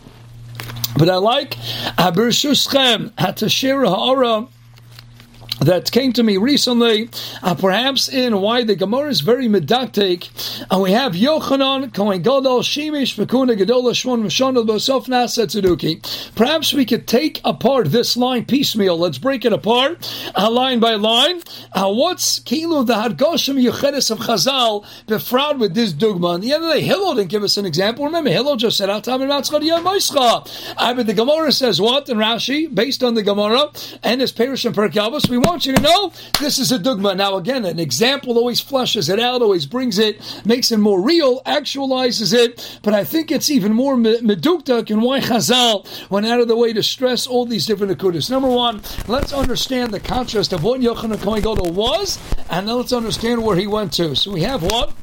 But 0.97 1.09
I 1.09 1.17
like 1.17 1.55
Abir 1.97 2.31
Shuschem 2.31 3.11
Hatashir 3.13 3.87
Ha'ara 3.87 4.49
that 5.61 5.91
came 5.93 6.13
to 6.15 6.23
me 6.23 6.37
recently, 6.37 7.11
uh, 7.43 7.55
perhaps 7.55 8.09
in 8.09 8.41
why 8.41 8.65
the 8.65 8.75
Gemara 8.75 9.09
is 9.09 9.21
very 9.21 9.47
medactic, 9.47 10.31
and 10.71 10.83
we 10.83 10.93
have 10.93 11.13
Yochanan, 11.13 11.93
Kohen 11.93 12.23
Gadol, 12.23 12.61
Shemish, 12.63 13.15
Vekuna, 13.17 13.59
Gedola, 13.59 13.93
Shmon, 13.93 14.23
Mishonel, 14.23 14.67
Bosof, 14.67 15.07
Nasa, 15.07 15.45
Tzeduki. 15.47 16.35
Perhaps 16.35 16.73
we 16.73 16.85
could 16.85 17.07
take 17.07 17.41
apart 17.45 17.91
this 17.91 18.17
line 18.17 18.45
piecemeal. 18.45 18.99
Let's 18.99 19.19
break 19.19 19.45
it 19.45 19.53
apart, 19.53 20.09
uh, 20.35 20.51
line 20.51 20.81
by 20.81 20.95
line. 20.95 21.43
Uh, 21.73 21.93
what's 21.93 22.39
Kilo, 22.39 22.83
the 22.83 22.95
Hadgoshim 22.95 23.63
Yuchedes 23.63 24.11
of 24.11 24.21
Chazal, 24.21 24.85
befraud 25.07 25.59
with 25.61 25.75
this 25.75 25.93
dogma? 25.93 26.31
And 26.31 26.43
the 26.43 26.55
other 26.55 26.73
day, 26.73 26.81
Hillel 26.81 27.17
didn't 27.17 27.31
give 27.31 27.43
us 27.43 27.57
an 27.57 27.67
example. 27.67 28.07
Remember, 28.07 28.31
Hillel 28.31 28.57
just 28.57 28.79
said, 28.79 28.89
Atam 28.89 29.21
Matzchad 29.21 29.63
Yom 29.63 29.87
I 29.87 30.95
but 30.95 31.07
the 31.07 31.15
Gemara 31.15 31.53
says 31.53 31.81
what 31.81 32.09
And 32.09 32.19
Rashi, 32.19 32.75
based 32.75 33.03
on 33.03 33.15
the 33.15 33.23
Gemara 33.23 33.71
and 34.03 34.21
his 34.21 34.33
Perish 34.33 34.65
and 34.65 34.77
we 35.29 35.39
want 35.39 35.50
want 35.51 35.67
you 35.67 35.75
to 35.75 35.83
know 35.83 36.13
this 36.39 36.61
is 36.61 36.71
a 36.71 36.79
dogma. 36.79 37.13
Now, 37.13 37.35
again, 37.35 37.65
an 37.65 37.81
example 37.81 38.39
always 38.39 38.61
flushes 38.61 39.09
it 39.09 39.19
out, 39.19 39.43
always 39.43 39.67
brings 39.67 39.99
it, 39.99 40.21
makes 40.47 40.71
it 40.71 40.79
more 40.79 41.01
real, 41.01 41.43
actualizes 41.43 42.33
it. 42.33 42.79
But 42.85 42.95
I 42.95 43.03
think 43.03 43.33
it's 43.33 43.51
even 43.51 43.73
more 43.73 43.97
medukta 43.97 44.89
and 44.89 45.03
why 45.03 45.19
Chazal 45.19 45.87
went 46.09 46.27
out 46.27 46.41
of 46.41 46.47
the 46.47 46.57
way 46.57 46.73
to 46.73 46.85
stress 46.85 47.27
all 47.27 47.47
these 47.47 47.67
different 47.67 47.99
akudas. 47.99 48.31
Number 48.31 48.49
one, 48.49 48.81
let's 49.09 49.33
understand 49.33 49.93
the 49.93 49.99
contrast 49.99 50.53
of 50.53 50.63
what 50.63 50.81
Yochanan 50.81 51.21
Kohen 51.21 51.43
Gadol 51.43 51.73
was, 51.73 52.21
and 52.49 52.69
then 52.69 52.77
let's 52.77 52.93
understand 52.93 53.43
where 53.43 53.57
he 53.57 53.67
went 53.67 53.93
to. 53.95 54.15
So 54.15 54.31
we 54.31 54.43
have 54.43 54.63
what? 54.63 55.00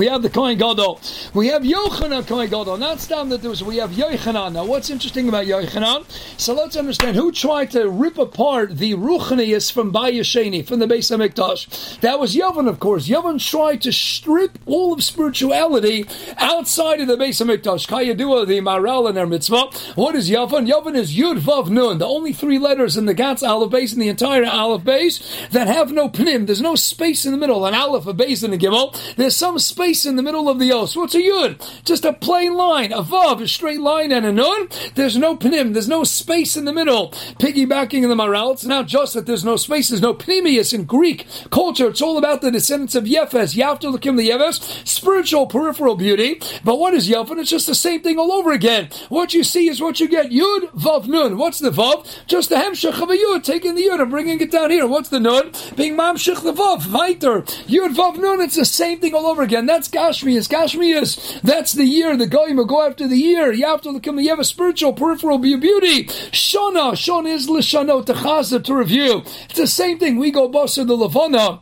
We 0.00 0.06
have 0.06 0.22
the 0.22 0.30
Kohen 0.30 0.56
Gadol. 0.56 0.98
We 1.34 1.48
have 1.48 1.60
Yochanan 1.60 2.26
Kohen 2.26 2.48
Gadol. 2.48 2.78
Not 2.78 3.00
Stam 3.00 3.28
that 3.28 3.42
there 3.42 3.50
was. 3.50 3.62
We 3.62 3.76
have 3.76 3.90
Yochanan. 3.90 4.54
Now, 4.54 4.64
what's 4.64 4.88
interesting 4.88 5.28
about 5.28 5.44
Yochanan? 5.44 6.06
So 6.40 6.54
let's 6.54 6.74
understand 6.74 7.16
who 7.16 7.30
tried 7.30 7.72
to 7.72 7.86
rip 7.90 8.16
apart 8.16 8.78
the 8.78 8.94
Ruchnius 8.94 9.70
from 9.70 9.92
Bayesheni, 9.92 10.66
from 10.66 10.78
the 10.78 10.86
base 10.86 11.10
of 11.10 11.20
Mikdash. 11.20 12.00
That 12.00 12.18
was 12.18 12.34
Yavon, 12.34 12.66
of 12.66 12.80
course. 12.80 13.08
Yavon 13.08 13.46
tried 13.46 13.82
to 13.82 13.92
strip 13.92 14.58
all 14.64 14.94
of 14.94 15.04
spirituality 15.04 16.06
outside 16.38 17.02
of 17.02 17.08
the 17.08 17.18
base 17.18 17.42
of 17.42 17.48
Mikdash. 17.48 17.86
Kayadua, 17.86 18.46
the 18.46 18.60
Maral 18.62 19.06
and 19.06 19.14
their 19.14 19.26
mitzvah. 19.26 19.66
What 19.96 20.14
is 20.16 20.30
Yavon? 20.30 20.66
Yavon 20.66 20.96
is 20.96 21.14
Yud 21.14 21.40
Vav 21.40 21.68
Nun, 21.68 21.98
the 21.98 22.06
only 22.06 22.32
three 22.32 22.58
letters 22.58 22.96
in 22.96 23.04
the 23.04 23.14
Gatz 23.14 23.46
Aleph 23.46 23.70
base, 23.70 23.92
in 23.92 24.00
the 24.00 24.08
entire 24.08 24.46
Aleph 24.46 24.82
base, 24.82 25.46
that 25.50 25.66
have 25.66 25.92
no 25.92 26.08
pnim. 26.08 26.46
There's 26.46 26.62
no 26.62 26.74
space 26.74 27.26
in 27.26 27.32
the 27.32 27.38
middle. 27.38 27.66
An 27.66 27.74
Aleph, 27.74 28.06
a 28.06 28.14
base, 28.14 28.42
and 28.42 28.54
a 28.54 28.56
Gimel. 28.56 28.96
There's 29.16 29.36
some 29.36 29.58
space 29.58 29.89
in 29.90 30.16
the 30.16 30.22
middle 30.22 30.48
of 30.48 30.58
the 30.58 30.70
os. 30.72 30.94
What's 30.94 31.14
a 31.14 31.18
yud? 31.18 31.84
Just 31.84 32.04
a 32.04 32.12
plain 32.12 32.54
line, 32.54 32.92
a 32.92 33.02
vav, 33.02 33.42
a 33.42 33.48
straight 33.48 33.80
line, 33.80 34.12
and 34.12 34.24
a 34.24 34.32
nun. 34.32 34.68
There's 34.94 35.16
no 35.16 35.36
pnim. 35.36 35.72
There's 35.72 35.88
no 35.88 36.04
space 36.04 36.56
in 36.56 36.64
the 36.64 36.72
middle. 36.72 37.10
Piggybacking 37.40 38.02
in 38.02 38.08
the 38.08 38.14
maral. 38.14 38.52
It's 38.52 38.64
not 38.64 38.86
just 38.86 39.14
that 39.14 39.26
there's 39.26 39.44
no 39.44 39.56
space. 39.56 39.88
There's 39.88 40.00
no 40.00 40.14
pnimius 40.14 40.72
in 40.72 40.84
Greek 40.84 41.26
culture. 41.50 41.88
It's 41.88 42.00
all 42.00 42.18
about 42.18 42.40
the 42.40 42.50
descendants 42.50 42.94
of 42.94 43.04
Yefes. 43.04 43.56
Yafter 43.56 43.92
Lakim 43.92 44.16
the 44.16 44.28
Yefes. 44.28 44.86
Spiritual 44.86 45.46
peripheral 45.46 45.96
beauty. 45.96 46.40
But 46.64 46.78
what 46.78 46.94
is 46.94 47.08
Yefan? 47.08 47.40
It's 47.40 47.50
just 47.50 47.66
the 47.66 47.74
same 47.74 48.02
thing 48.02 48.18
all 48.18 48.32
over 48.32 48.52
again. 48.52 48.90
What 49.08 49.34
you 49.34 49.42
see 49.42 49.68
is 49.68 49.80
what 49.80 49.98
you 49.98 50.08
get. 50.08 50.30
Yud, 50.30 50.70
vav, 50.72 51.06
nun. 51.06 51.36
What's 51.38 51.58
the 51.58 51.70
vav? 51.70 52.06
Just 52.26 52.48
the 52.50 52.56
hemshech 52.56 53.02
of 53.02 53.10
a 53.10 53.16
yud. 53.16 53.42
Taking 53.42 53.74
the 53.74 53.82
yud 53.82 54.00
and 54.00 54.10
bringing 54.10 54.40
it 54.40 54.50
down 54.52 54.70
here. 54.70 54.86
What's 54.86 55.08
the 55.08 55.20
nun? 55.20 55.52
Being 55.76 55.96
mamshech 55.96 56.42
the 56.42 56.52
vav. 56.52 56.86
Weiter. 56.92 57.42
Yud, 57.66 57.94
vav, 57.94 58.18
nun. 58.18 58.40
It's 58.40 58.56
the 58.56 58.64
same 58.64 59.00
thing 59.00 59.14
all 59.14 59.26
over 59.26 59.42
again. 59.42 59.66
That's 59.70 59.88
Gashmias. 59.88 60.48
Gashmias, 60.48 61.40
that's 61.42 61.74
the 61.74 61.84
year. 61.84 62.16
The 62.16 62.26
Goyim 62.26 62.56
will 62.56 62.64
go 62.64 62.84
after 62.84 63.06
the 63.06 63.16
year. 63.16 63.52
You 63.52 63.66
have 63.66 63.80
to 63.82 64.00
come. 64.00 64.18
You 64.18 64.30
have 64.30 64.40
a 64.40 64.44
spiritual 64.44 64.92
peripheral 64.92 65.38
beauty. 65.38 66.06
Shana. 66.06 66.94
Shana 66.94 67.32
is 67.32 67.46
Lishano, 67.46 68.04
to 68.04 68.58
to 68.58 68.74
review. 68.74 69.22
It's 69.44 69.54
the 69.54 69.68
same 69.68 70.00
thing. 70.00 70.18
We 70.18 70.32
go 70.32 70.48
Basa 70.48 70.84
the 70.84 70.96
Lavana. 70.96 71.60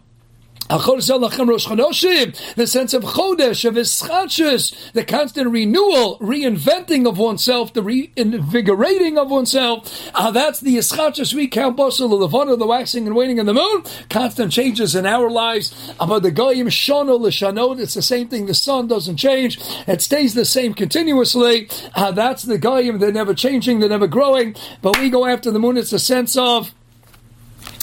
The 0.70 2.66
sense 2.66 2.92
of 2.92 3.02
chodesh, 3.02 3.64
of 3.64 3.74
ischachus, 3.74 4.92
the 4.92 5.04
constant 5.04 5.50
renewal, 5.50 6.18
reinventing 6.18 7.08
of 7.08 7.16
oneself, 7.16 7.72
the 7.72 7.82
reinvigorating 7.82 9.16
of 9.16 9.30
oneself. 9.30 10.10
Uh, 10.14 10.30
that's 10.30 10.60
the 10.60 10.76
ischachus 10.76 11.32
we 11.32 11.48
count 11.48 11.76
basel, 11.76 12.08
the 12.08 12.16
levana, 12.16 12.56
the 12.56 12.66
waxing 12.66 13.06
and 13.06 13.16
waning 13.16 13.38
of 13.38 13.46
the 13.46 13.54
moon. 13.54 13.82
Constant 14.10 14.52
changes 14.52 14.94
in 14.94 15.06
our 15.06 15.30
lives. 15.30 15.74
About 16.00 16.22
the 16.22 16.30
goyim 16.30 16.68
shano 16.68 17.18
l'shanot, 17.18 17.80
it's 17.80 17.94
the 17.94 18.02
same 18.02 18.28
thing. 18.28 18.46
The 18.46 18.54
sun 18.54 18.88
doesn't 18.88 19.16
change; 19.16 19.58
it 19.86 20.02
stays 20.02 20.34
the 20.34 20.44
same 20.44 20.74
continuously. 20.74 21.70
Uh, 21.94 22.10
that's 22.10 22.42
the 22.42 22.58
goyim. 22.58 22.98
They're 22.98 23.12
never 23.12 23.34
changing. 23.34 23.80
They're 23.80 23.88
never 23.88 24.06
growing. 24.06 24.54
But 24.82 24.98
we 24.98 25.08
go 25.08 25.24
after 25.24 25.50
the 25.50 25.58
moon. 25.58 25.76
It's 25.76 25.92
a 25.92 25.98
sense 25.98 26.36
of 26.36 26.74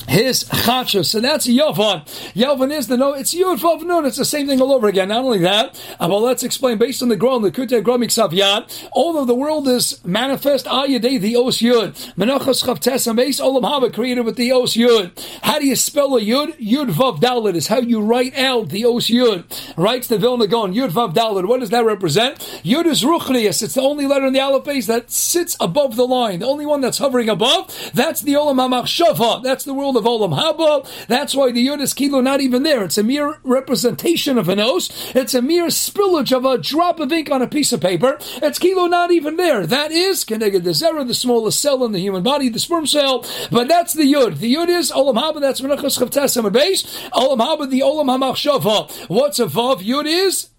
his 0.08 0.44
chachos. 0.46 1.06
So 1.06 1.20
that's 1.20 1.48
Yavan. 1.48 2.06
Yavan 2.34 2.72
is 2.72 2.88
the 2.88 2.98
no. 2.98 3.14
It's 3.14 3.34
Yud 3.34 3.60
Vav 3.60 3.84
Nun. 3.84 4.06
It's 4.06 4.18
the 4.18 4.26
same 4.26 4.48
thing 4.48 4.62
all 4.62 4.72
over 4.72 4.88
again. 4.88 5.10
Not 5.10 5.24
only 5.24 5.40
that, 5.40 5.80
uh, 6.00 6.08
but 6.08 6.20
let's 6.20 6.44
explain 6.44 6.78
based 6.78 7.02
on 7.02 7.10
the 7.10 7.18
Gron, 7.18 7.42
the 7.42 7.52
Kute 7.52 7.82
Gromik 7.84 8.12
Yad. 8.32 8.88
Although 8.94 9.26
the 9.26 9.36
world 9.36 9.68
is 9.68 10.04
manifest 10.06 10.66
Ayadei 10.66 11.20
the 11.20 11.36
Os 11.36 11.60
Yud. 11.60 12.14
Menachos 12.16 12.64
Chavtes 12.64 13.08
Ames 13.08 13.40
Olam 13.40 13.64
Haba 13.64 13.94
created 13.94 14.26
with 14.26 14.36
the 14.36 14.52
Os 14.52 14.76
Yud. 14.76 15.12
How 15.42 15.60
do 15.60 15.68
you 15.68 15.76
spell 15.76 16.16
a 16.16 16.22
Yud? 16.22 16.58
Yud 16.58 16.92
Vav 16.92 17.20
Dalit 17.20 17.56
is 17.56 17.68
how 17.68 17.80
you 17.80 18.02
write 18.02 18.38
out 18.38 18.70
the 18.70 18.86
Os 18.86 19.08
Yud. 19.08 19.46
Writes 19.78 20.08
the 20.08 20.18
Vilna 20.18 20.48
Gaon. 20.48 20.74
Yud 20.74 20.90
Vav 20.90 21.14
Dalit. 21.14 21.48
What 21.48 21.60
does 21.60 21.70
that 21.70 21.86
represent? 21.86 22.38
Yud 22.64 22.86
is 22.86 23.04
Ruchnius. 23.04 23.64
It's 23.64 23.74
the 23.74 23.82
only 23.82 24.06
letter 24.08 24.26
in 24.26 24.34
the 24.34 24.40
alphabet 24.40 24.66
that 24.86 25.12
sits 25.12 25.56
above 25.60 25.96
the 25.96 26.08
line. 26.08 26.40
The 26.40 26.48
only 26.48 26.66
one 26.66 26.82
that's 26.82 26.98
hovering 26.98 27.30
above. 27.30 27.92
That's 27.94 28.22
the 28.22 28.34
Olam 28.34 28.58
HaMachshava. 28.58 29.44
That's 29.44 29.64
the 29.64 29.74
world 29.74 29.95
of 29.96 30.06
Olam 30.06 30.38
Haba. 30.38 31.08
That's 31.08 31.36
why 31.36 31.52
the 31.52 31.66
Yud 31.66 31.82
is 31.82 31.94
Kilo 31.94 32.22
not 32.22 32.42
even 32.42 32.64
there. 32.64 32.84
It's 32.84 32.98
a 32.98 33.04
mere 33.04 33.40
representation 33.44 34.38
of 34.38 34.50
an 34.50 34.60
os. 34.60 34.90
It's 35.16 35.34
a 35.34 35.42
mere 35.42 35.68
spillage 35.68 36.36
of 36.36 36.46
a 36.46 36.58
drop 36.58 37.00
of 37.00 37.12
ink 37.12 37.30
on 37.32 37.42
a 37.42 37.48
piece 37.48 37.72
of 37.74 37.82
paper. 37.82 38.18
It's 38.42 38.60
Kilo 38.60 38.88
not 38.88 39.12
even 39.12 39.38
there. 39.38 39.66
That 39.66 39.92
is 39.92 40.26
Keneged 40.26 40.64
the 40.64 40.72
Zera, 40.72 41.06
the 41.08 41.14
smallest 41.14 41.62
cell 41.62 41.84
in 41.86 41.92
the 41.92 42.00
human 42.00 42.24
body, 42.24 42.50
the 42.50 42.60
sperm 42.60 42.86
cell. 42.86 43.26
But 43.52 43.68
that's 43.68 43.94
the 43.94 44.12
Yud. 44.12 44.40
The 44.40 44.54
Yud 44.54 44.70
is 44.70 44.92
Olam 44.92 45.16
Haba. 45.16 45.42
That's 45.42 45.62
Menachos 45.62 46.00
Chavtas 46.00 46.36
base. 46.52 46.84
Olam 47.10 47.40
Haba, 47.40 47.70
the 47.70 47.82
Olam 47.82 48.08
HaMachshava. 48.08 49.10
What's 49.10 49.40
a 49.40 49.46
Vav? 49.46 49.80
Yud 49.80 50.06
is 50.06 50.50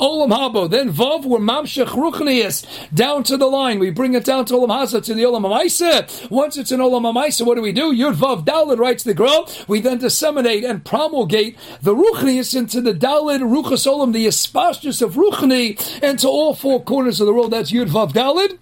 Olam 0.00 0.30
Habo. 0.30 0.68
Then 0.70 0.92
Vav, 0.92 1.24
we're 1.24 1.38
Mamshech 1.38 1.88
Ruchnias, 1.88 2.66
down 2.94 3.22
to 3.24 3.36
the 3.36 3.46
line. 3.46 3.78
We 3.78 3.90
bring 3.90 4.14
it 4.14 4.24
down 4.24 4.46
to 4.46 4.54
Olam 4.54 4.68
Haza, 4.68 5.04
to 5.04 5.14
the 5.14 5.22
Olam 5.22 5.42
Amaisa. 5.42 6.30
Once 6.30 6.56
it's 6.56 6.72
in 6.72 6.80
Olam 6.80 7.02
Amaisa, 7.02 7.46
what 7.46 7.56
do 7.56 7.62
we 7.62 7.72
do? 7.72 7.92
Yud 7.94 8.14
Vav 8.14 8.44
Dalid 8.44 8.78
writes 8.78 9.04
the 9.04 9.14
Grol. 9.14 9.68
We 9.68 9.80
then 9.80 9.98
disseminate 9.98 10.64
and 10.64 10.84
promulgate 10.84 11.56
the 11.82 11.94
Ruchnias 11.94 12.56
into 12.56 12.80
the 12.80 12.94
Dalid 12.94 13.40
Ruchas 13.40 13.86
Olam, 13.86 14.12
the 14.12 14.26
Espastus 14.26 15.02
of 15.02 15.14
Ruchni, 15.14 16.02
into 16.02 16.28
all 16.28 16.54
four 16.54 16.82
corners 16.82 17.20
of 17.20 17.26
the 17.26 17.34
world. 17.34 17.50
That's 17.50 17.70
Yud 17.70 17.88
Vav 17.88 18.12
Dalid. 18.12 18.58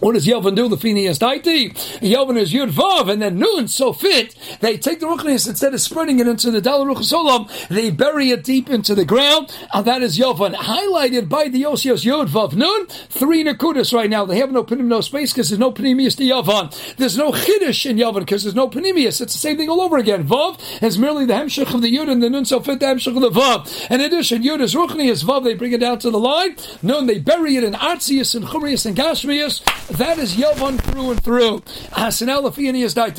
What 0.00 0.12
does 0.12 0.26
Yovan 0.26 0.54
do? 0.54 0.68
The 0.68 0.76
Phineas 0.76 1.18
Daiti. 1.18 1.72
Yovan 2.00 2.36
is 2.36 2.52
Yud 2.52 2.70
Vav, 2.70 3.10
and 3.10 3.22
then 3.22 3.38
Nun, 3.38 3.66
so 3.66 3.94
fit. 3.94 4.34
They 4.60 4.76
take 4.76 5.00
the 5.00 5.06
Ruchnias, 5.06 5.48
instead 5.48 5.72
of 5.72 5.80
spreading 5.80 6.20
it 6.20 6.28
into 6.28 6.50
the 6.50 6.60
Dal 6.60 6.84
Ruchasolam, 6.84 7.48
they 7.68 7.90
bury 7.90 8.30
it 8.30 8.44
deep 8.44 8.68
into 8.68 8.94
the 8.94 9.06
ground, 9.06 9.56
and 9.72 9.86
that 9.86 10.02
is 10.02 10.18
Yovan. 10.18 10.54
Highlighted 10.54 11.30
by 11.30 11.48
the 11.48 11.62
Osios 11.62 12.04
Yud 12.04 12.28
Vav 12.28 12.54
Nun, 12.54 12.86
three 12.86 13.42
Nakudas 13.42 13.94
right 13.94 14.10
now. 14.10 14.26
They 14.26 14.36
have 14.38 14.52
no 14.52 14.64
Panim, 14.64 14.84
no 14.84 15.00
space, 15.00 15.32
because 15.32 15.48
there's 15.48 15.58
no 15.58 15.72
Panemius 15.72 16.16
to 16.18 16.24
Yovan. 16.24 16.96
There's 16.96 17.16
no 17.16 17.32
Chiddush 17.32 17.88
in 17.88 17.96
Yovan, 17.96 18.20
because 18.20 18.42
there's 18.42 18.54
no 18.54 18.68
Panemius. 18.68 19.22
It's 19.22 19.32
the 19.32 19.38
same 19.38 19.56
thing 19.56 19.70
all 19.70 19.80
over 19.80 19.96
again. 19.96 20.26
Vav 20.28 20.60
is 20.82 20.98
merely 20.98 21.24
the 21.24 21.34
Hemshech 21.34 21.74
of 21.74 21.80
the 21.80 21.94
Yud, 21.94 22.10
and 22.10 22.22
the 22.22 22.28
Nun, 22.28 22.44
so 22.44 22.60
fit 22.60 22.80
the 22.80 22.86
Hemshech 22.86 23.16
of 23.16 23.22
the 23.22 23.30
Vav. 23.30 23.90
In 23.90 24.02
addition, 24.02 24.42
Yud 24.42 24.60
is 24.60 24.74
Ruchnias, 24.74 25.24
Vav, 25.24 25.42
they 25.42 25.54
bring 25.54 25.72
it 25.72 25.80
down 25.80 25.98
to 26.00 26.10
the 26.10 26.18
line. 26.18 26.56
Nun, 26.82 27.06
they 27.06 27.18
bury 27.18 27.56
it 27.56 27.64
in 27.64 27.72
Artzius 27.72 28.34
and 28.34 28.44
Chumrius 28.44 28.84
and 28.84 28.94
Gashmius. 28.94 29.62
That 29.88 30.18
is 30.18 30.34
Yavon 30.34 30.80
through 30.80 31.12
and 31.12 31.22
through. 31.22 31.62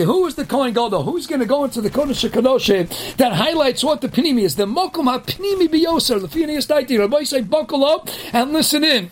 Who 0.05 0.25
is 0.27 0.35
the 0.35 0.45
Kohen 0.45 0.73
Gadol? 0.73 1.03
Who's 1.03 1.25
going 1.25 1.39
to 1.39 1.45
go 1.45 1.63
into 1.63 1.79
the 1.79 1.89
Kodesh 1.89 2.29
HaKadosh 2.29 3.15
that 3.15 3.33
highlights 3.33 3.85
what 3.85 4.01
the 4.01 4.09
Pinimi 4.09 4.41
is? 4.41 4.57
The 4.57 4.65
Mokum 4.65 5.05
HaPinimi 5.05 5.69
Biyoser. 5.69 6.19
The 6.19 6.27
Phineas 6.27 6.67
Daita. 6.67 6.99
Rabbi 6.99 7.23
say, 7.23 7.41
buckle 7.41 7.85
up 7.85 8.09
and 8.33 8.51
listen 8.51 8.83
in 8.83 9.11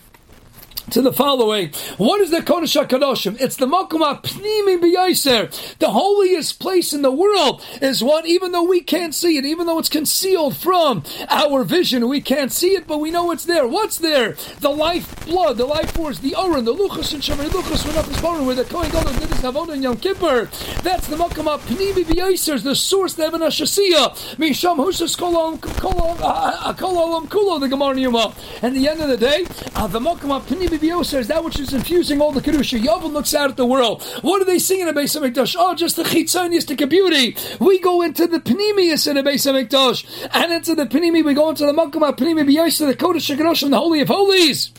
to 0.90 1.02
the 1.02 1.12
following. 1.12 1.72
What 1.96 2.20
is 2.20 2.30
the 2.30 2.38
Kodesh 2.38 2.80
HaKadoshim? 2.80 3.40
It's 3.40 3.56
the 3.56 3.66
Makom 3.66 4.00
HaPnimi 4.00 4.78
B'Yaiser. 4.78 5.78
The 5.78 5.90
holiest 5.90 6.60
place 6.60 6.92
in 6.92 7.02
the 7.02 7.10
world 7.10 7.64
is 7.82 8.02
what, 8.04 8.26
even 8.26 8.52
though 8.52 8.62
we 8.62 8.80
can't 8.80 9.14
see 9.14 9.36
it, 9.36 9.44
even 9.44 9.66
though 9.66 9.78
it's 9.78 9.88
concealed 9.88 10.56
from 10.56 11.02
our 11.28 11.64
vision, 11.64 12.08
we 12.08 12.20
can't 12.20 12.52
see 12.52 12.70
it, 12.70 12.86
but 12.86 12.98
we 12.98 13.10
know 13.10 13.32
it's 13.32 13.44
there. 13.44 13.66
What's 13.66 13.98
there? 13.98 14.36
The 14.60 14.70
life 14.70 15.26
blood, 15.26 15.56
the 15.56 15.66
life 15.66 15.92
force, 15.92 16.20
the 16.20 16.34
Oren, 16.36 16.64
the 16.64 16.74
Luchas 16.74 17.12
and 17.12 17.22
Shemar 17.22 17.48
Luchas, 17.48 17.84
where 18.46 18.54
the 18.54 18.64
Kohen 18.64 18.90
Gadol 18.90 19.12
did 19.14 19.28
his 19.28 19.40
Havodah 19.40 19.74
in 19.74 19.82
Yom 19.82 19.96
Kippur. 19.96 20.48
That's 20.82 21.08
the 21.08 21.16
Makom 21.16 21.58
HaPnimi 21.58 22.04
B'Yaiser, 22.04 22.62
the 22.62 22.76
source, 22.76 23.14
the 23.14 23.24
Evan 23.24 23.40
HaShasiyah. 23.40 24.36
Misham 24.36 24.76
Hushas 24.76 25.16
Kolam 25.16 25.58
Kolam 25.58 27.28
Kulo, 27.28 27.60
the 27.60 27.68
Gemara 27.68 27.98
Yuma. 27.98 28.34
And 28.62 28.76
the 28.76 28.88
end 28.88 29.00
of 29.00 29.08
the 29.08 29.16
day, 29.16 29.46
uh, 29.74 29.86
the 29.88 29.98
Makom 29.98 30.40
HaPnimi 30.40 30.75
BBO 30.78 31.04
says 31.04 31.28
that 31.28 31.42
which 31.42 31.58
is 31.58 31.72
infusing 31.72 32.20
all 32.20 32.32
the 32.32 32.40
kedusha. 32.40 32.78
Yavin 32.78 33.12
looks 33.12 33.34
out 33.34 33.48
at 33.48 33.56
the 33.56 33.64
world. 33.64 34.02
What 34.20 34.42
are 34.42 34.44
they 34.44 34.58
seeing 34.58 34.82
in 34.82 34.88
a 34.88 34.92
Beis 34.92 35.18
Hamikdash? 35.18 35.56
Oh, 35.58 35.74
just 35.74 35.96
the 35.96 36.02
chitzonistic 36.02 36.86
beauty. 36.90 37.34
We 37.58 37.78
go 37.80 38.02
into 38.02 38.26
the 38.26 38.40
panemius 38.40 39.10
in 39.10 39.16
a 39.16 39.22
Beis 39.22 39.50
Hamikdash, 39.50 40.28
and 40.32 40.52
into 40.52 40.74
the 40.74 40.84
panemi 40.84 41.24
we 41.24 41.32
go 41.32 41.48
into 41.48 41.64
the 41.64 41.72
makom 41.72 42.02
panemi 42.16 42.46
b'yos 42.46 42.78
the 42.78 42.94
kodesh 42.94 43.62
and 43.62 43.72
the 43.72 43.78
holy 43.78 44.02
of 44.02 44.08
holies. 44.08 44.70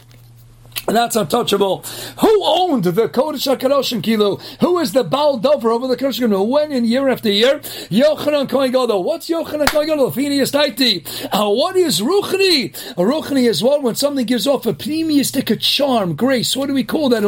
That's 0.87 1.17
untouchable. 1.17 1.83
Who 2.21 2.43
owned 2.45 2.85
the 2.85 3.09
Kodesh 3.09 3.53
HaKadoshim 3.53 4.01
Kilo? 4.01 4.37
Who 4.61 4.79
is 4.79 4.93
the 4.93 5.03
Baal 5.03 5.37
Dover 5.37 5.69
over 5.69 5.85
the 5.85 5.97
Kodesh 5.97 6.21
HaKadoshim? 6.21 6.47
When 6.47 6.71
in 6.71 6.85
year 6.85 7.09
after 7.09 7.29
year? 7.29 7.59
Yochanan 7.89 8.47
Kohen 8.47 8.71
Gadol. 8.71 9.03
What's 9.03 9.27
Yochanan 9.29 9.67
Kohen 9.67 9.87
Gadol? 9.87 10.11
Phineas 10.11 10.49
Taiti. 10.51 11.05
Uh, 11.25 11.49
what 11.49 11.75
is 11.75 11.99
Ruchni? 11.99 12.71
Ruchni 12.95 13.49
is 13.49 13.61
what? 13.61 13.83
When 13.83 13.95
something 13.95 14.25
gives 14.25 14.47
off 14.47 14.65
a 14.65 14.73
pneumistic 14.73 15.59
charm, 15.59 16.15
grace. 16.15 16.55
What 16.55 16.67
do 16.67 16.73
we 16.73 16.85
call 16.85 17.09
that? 17.09 17.21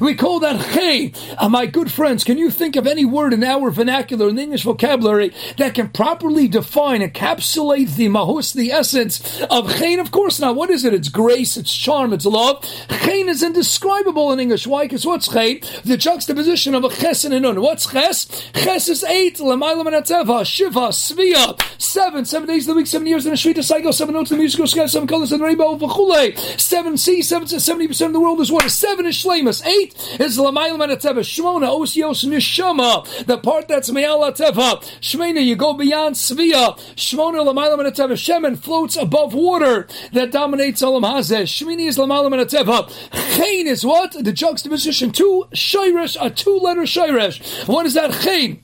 We 0.00 0.14
call 0.14 0.40
that 0.40 0.72
Chay. 0.72 1.12
Uh, 1.36 1.48
my 1.48 1.66
good 1.66 1.90
friends, 1.90 2.22
can 2.22 2.38
you 2.38 2.52
think 2.52 2.76
of 2.76 2.86
any 2.86 3.04
word 3.04 3.32
in 3.32 3.42
our 3.42 3.72
vernacular, 3.72 4.28
in 4.28 4.36
the 4.36 4.42
English 4.42 4.62
vocabulary, 4.62 5.32
that 5.58 5.74
can 5.74 5.88
properly 5.88 6.46
define, 6.46 7.00
encapsulate 7.00 7.96
the 7.96 8.06
mahus, 8.06 8.54
the 8.54 8.70
essence 8.70 9.42
of 9.50 9.74
Chay? 9.74 9.98
Of 9.98 10.12
course 10.12 10.38
not. 10.38 10.54
What 10.54 10.70
is 10.70 10.84
it? 10.84 10.94
It's 10.94 11.08
grace, 11.08 11.56
it's 11.56 11.74
charm, 11.74 12.12
it's 12.12 12.24
love. 12.36 12.64
Chen 12.88 13.28
is 13.28 13.42
indescribable 13.42 14.32
in 14.32 14.40
English. 14.40 14.66
Why? 14.66 14.84
Because 14.84 15.06
what's 15.06 15.28
chen? 15.28 15.60
The 15.84 15.96
juxtaposition 15.96 16.74
of 16.74 16.84
a 16.84 16.90
ches 16.90 17.24
and 17.24 17.32
a 17.34 17.40
nun. 17.40 17.60
What's 17.60 17.90
ches? 17.90 18.26
Ches 18.52 18.88
is 18.88 19.02
eight. 19.04 19.40
L'mayla 19.40 19.84
menatzeva. 19.84 20.44
Shiva. 20.44 20.88
Svia. 20.88 21.44
Seven. 21.80 22.24
Seven 22.24 22.46
days 22.48 22.64
of 22.64 22.74
the 22.74 22.78
week. 22.78 22.86
Seven 22.86 23.06
years 23.06 23.24
in 23.26 23.32
a 23.32 23.36
shvita 23.36 23.64
cycle. 23.64 23.92
Seven 23.92 24.14
notes 24.14 24.30
in 24.30 24.36
the 24.36 24.42
musical 24.42 24.66
scale. 24.66 24.88
Seven 24.88 25.08
colors 25.08 25.32
in 25.32 25.38
the 25.38 25.44
rainbow. 25.44 25.76
V'chule. 25.76 26.36
Seven 26.60 26.96
C. 26.96 27.22
Seven 27.22 27.48
seventy 27.48 27.88
percent 27.88 28.08
of 28.08 28.12
the 28.12 28.20
world 28.20 28.40
is 28.40 28.52
water. 28.52 28.68
Seven 28.68 29.06
is 29.06 29.16
shlemus. 29.16 29.64
Eight 29.66 29.94
is 30.20 30.38
l'mayla 30.38 30.76
menatzeva. 30.76 31.20
Shmona. 31.20 31.68
Osios 31.68 32.24
nishama. 32.26 33.26
The 33.26 33.38
part 33.38 33.68
that's 33.68 33.90
me'ala 33.90 34.32
teva. 34.32 34.82
Shmena. 35.00 35.44
You 35.44 35.56
go 35.56 35.72
beyond 35.74 36.16
svia. 36.16 36.76
Shmona 36.96 37.44
l'mayla 37.44 37.76
menatzeva. 37.78 38.12
Shemen 38.12 38.58
floats 38.58 38.96
above 38.96 39.32
water 39.34 39.86
that 40.12 40.32
dominates 40.32 40.82
olam 40.82 41.02
hazeh. 41.02 41.42
Shmini 41.42 41.86
is 41.86 41.96
l'mayla 42.28 43.36
Chain 43.36 43.66
is 43.66 43.84
what? 43.84 44.12
The 44.12 44.32
juxtaposition. 44.32 45.10
Two 45.10 45.46
shirish, 45.54 46.16
a 46.20 46.30
two 46.30 46.58
letter 46.58 46.82
shirish. 46.82 47.66
What 47.68 47.86
is 47.86 47.94
that 47.94 48.12
chain? 48.22 48.62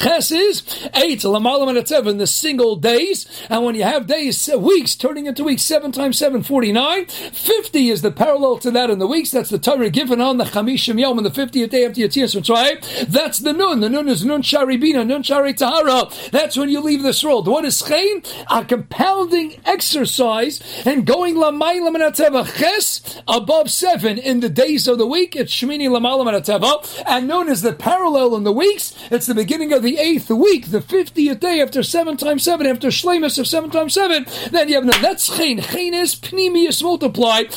Ches 0.00 0.30
is 0.30 0.88
eight 0.94 1.20
lamalam 1.20 1.76
and 1.76 1.86
seven 1.86 2.18
the 2.18 2.26
single 2.26 2.76
days, 2.76 3.26
and 3.48 3.64
when 3.64 3.74
you 3.74 3.82
have 3.82 4.06
days 4.06 4.48
uh, 4.48 4.58
weeks 4.58 4.94
turning 4.94 5.26
into 5.26 5.44
weeks, 5.44 5.62
seven 5.62 5.92
times 5.92 6.18
seven 6.18 6.42
forty 6.42 6.72
nine. 6.72 7.06
Fifty 7.06 7.88
is 7.88 8.02
the 8.02 8.10
parallel 8.10 8.58
to 8.58 8.70
that 8.70 8.90
in 8.90 8.98
the 8.98 9.06
weeks. 9.06 9.30
That's 9.30 9.50
the 9.50 9.58
Torah 9.58 9.90
given 9.90 10.20
on 10.20 10.38
the 10.38 10.44
Chamishim 10.44 10.98
Yom 10.98 11.18
on 11.18 11.24
the 11.24 11.30
fiftieth 11.30 11.70
day 11.70 11.84
after 11.84 12.00
Yetzias 12.00 12.34
Mitzrayim. 12.34 13.06
That's 13.08 13.38
the 13.38 13.52
Nun. 13.52 13.80
The 13.80 13.90
Nun 13.90 14.08
is 14.08 14.24
Nun 14.24 14.42
Sharibina, 14.42 15.06
Nun 15.06 15.22
Shari 15.22 15.52
Tahara. 15.54 16.08
That's 16.30 16.56
when 16.56 16.68
you 16.68 16.80
leave 16.80 17.02
this 17.02 17.22
world. 17.22 17.46
What 17.46 17.64
is 17.64 17.80
Chayin? 17.82 18.26
A 18.50 18.64
compounding 18.64 19.60
exercise 19.64 20.60
and 20.84 21.06
going 21.06 21.34
lamaylam 21.36 21.94
and 21.94 22.46
Ches 22.46 23.20
above 23.28 23.70
seven 23.70 24.18
in 24.18 24.40
the 24.40 24.48
days 24.48 24.88
of 24.88 24.98
the 24.98 25.06
week. 25.06 25.36
It's 25.36 25.52
Shemini 25.52 25.88
lamalam 25.88 26.28
and 26.28 27.06
and 27.06 27.28
Nun 27.28 27.48
is 27.48 27.62
the 27.62 27.72
parallel 27.72 28.36
in 28.36 28.44
the 28.44 28.52
weeks. 28.52 28.94
It's 29.10 29.26
the 29.26 29.34
beginning 29.34 29.72
of 29.72 29.81
the 29.82 29.98
eighth 29.98 30.30
week, 30.30 30.70
the 30.70 30.80
fiftieth 30.80 31.40
day 31.40 31.60
after 31.60 31.82
seven 31.82 32.16
times 32.16 32.42
seven, 32.42 32.66
after 32.66 32.88
shlemus 32.88 33.38
of 33.38 33.46
seven 33.46 33.70
times 33.70 33.94
seven, 33.94 34.26
then 34.50 34.68
you 34.68 34.74
have 34.76 34.84
no. 34.84 34.92
That's 35.00 35.36
chen. 35.36 35.58
Pnimius 35.58 36.82
multiplied. 36.82 37.50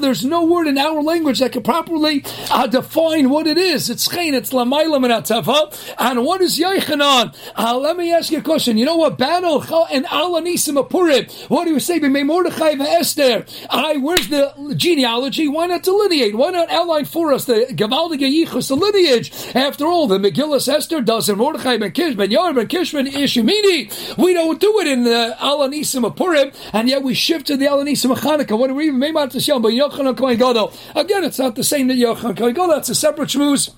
There's 0.00 0.24
no 0.24 0.44
word 0.44 0.66
in 0.66 0.78
our 0.78 1.02
language 1.02 1.40
that 1.40 1.52
can 1.52 1.62
properly 1.62 2.24
uh, 2.50 2.66
define 2.66 3.30
what 3.30 3.46
it 3.46 3.58
is. 3.58 3.90
It's 3.90 4.08
chen. 4.08 4.34
It's 4.34 4.50
lamayla 4.50 4.98
menateva. 5.00 5.94
And 5.98 6.24
what 6.24 6.40
is 6.40 6.58
Yechanan? 6.58 7.34
Uh, 7.56 7.78
let 7.78 7.96
me 7.96 8.12
ask 8.12 8.30
you 8.30 8.38
a 8.38 8.42
question. 8.42 8.78
You 8.78 8.84
know 8.84 8.96
what? 8.96 9.18
Battle 9.18 9.62
and 9.90 10.04
Alanisim 10.06 10.82
Apurim. 10.82 11.30
What 11.48 11.64
do 11.64 11.70
you 11.72 11.80
say? 11.80 11.98
B'mei 12.00 12.24
Mordechai 12.24 12.72
Esther. 12.72 13.46
I. 13.70 13.96
Where's 13.96 14.28
the 14.28 14.74
genealogy? 14.76 15.48
Why 15.48 15.66
not 15.66 15.82
delineate? 15.82 16.34
Why 16.34 16.50
not 16.50 16.70
outline 16.70 17.06
for 17.06 17.32
us 17.32 17.44
the 17.46 17.66
Gavaldige 17.70 18.28
Yichus, 18.46 18.68
the 18.68 18.76
lineage? 18.76 19.32
After 19.54 19.86
all, 19.86 20.06
the 20.06 20.18
Megillah 20.18 20.68
Esther 20.68 21.00
does 21.04 21.28
in 21.28 21.38
Mordechai 21.38 21.76
ben 21.76 21.92
Kish 21.92 22.14
ben 22.14 22.30
Yair 22.30 22.54
ben 22.54 22.66
Kish 22.66 22.92
ben 22.92 23.06
Ishimini. 23.06 24.16
We 24.16 24.34
don't 24.34 24.60
do 24.60 24.78
it 24.80 24.86
in 24.86 25.04
the 25.04 25.36
Alanisim 25.38 26.04
of 26.06 26.16
Purim, 26.16 26.52
and 26.72 26.88
yet 26.88 27.02
we 27.02 27.14
shift 27.14 27.46
to 27.48 27.56
the 27.56 27.66
Alanisim 27.66 28.10
of 28.10 28.20
Chanukah. 28.20 28.58
When 28.58 28.74
we 28.74 28.86
even 28.86 28.98
made 28.98 29.16
out 29.16 29.30
to 29.32 29.40
Shem, 29.40 29.62
but 29.62 29.72
Yochanan 29.72 30.16
Kohen 30.16 30.38
Gadol. 30.38 30.72
Again, 30.94 31.24
it's 31.24 31.38
not 31.38 31.54
the 31.54 31.64
same 31.64 31.88
that 31.88 31.94
Yochanan 31.94 32.36
Kohen 32.36 32.54
Gadol. 32.54 32.68
That's 32.68 32.88
a 32.88 32.94
separate 32.94 33.28
shmooze. 33.30 33.72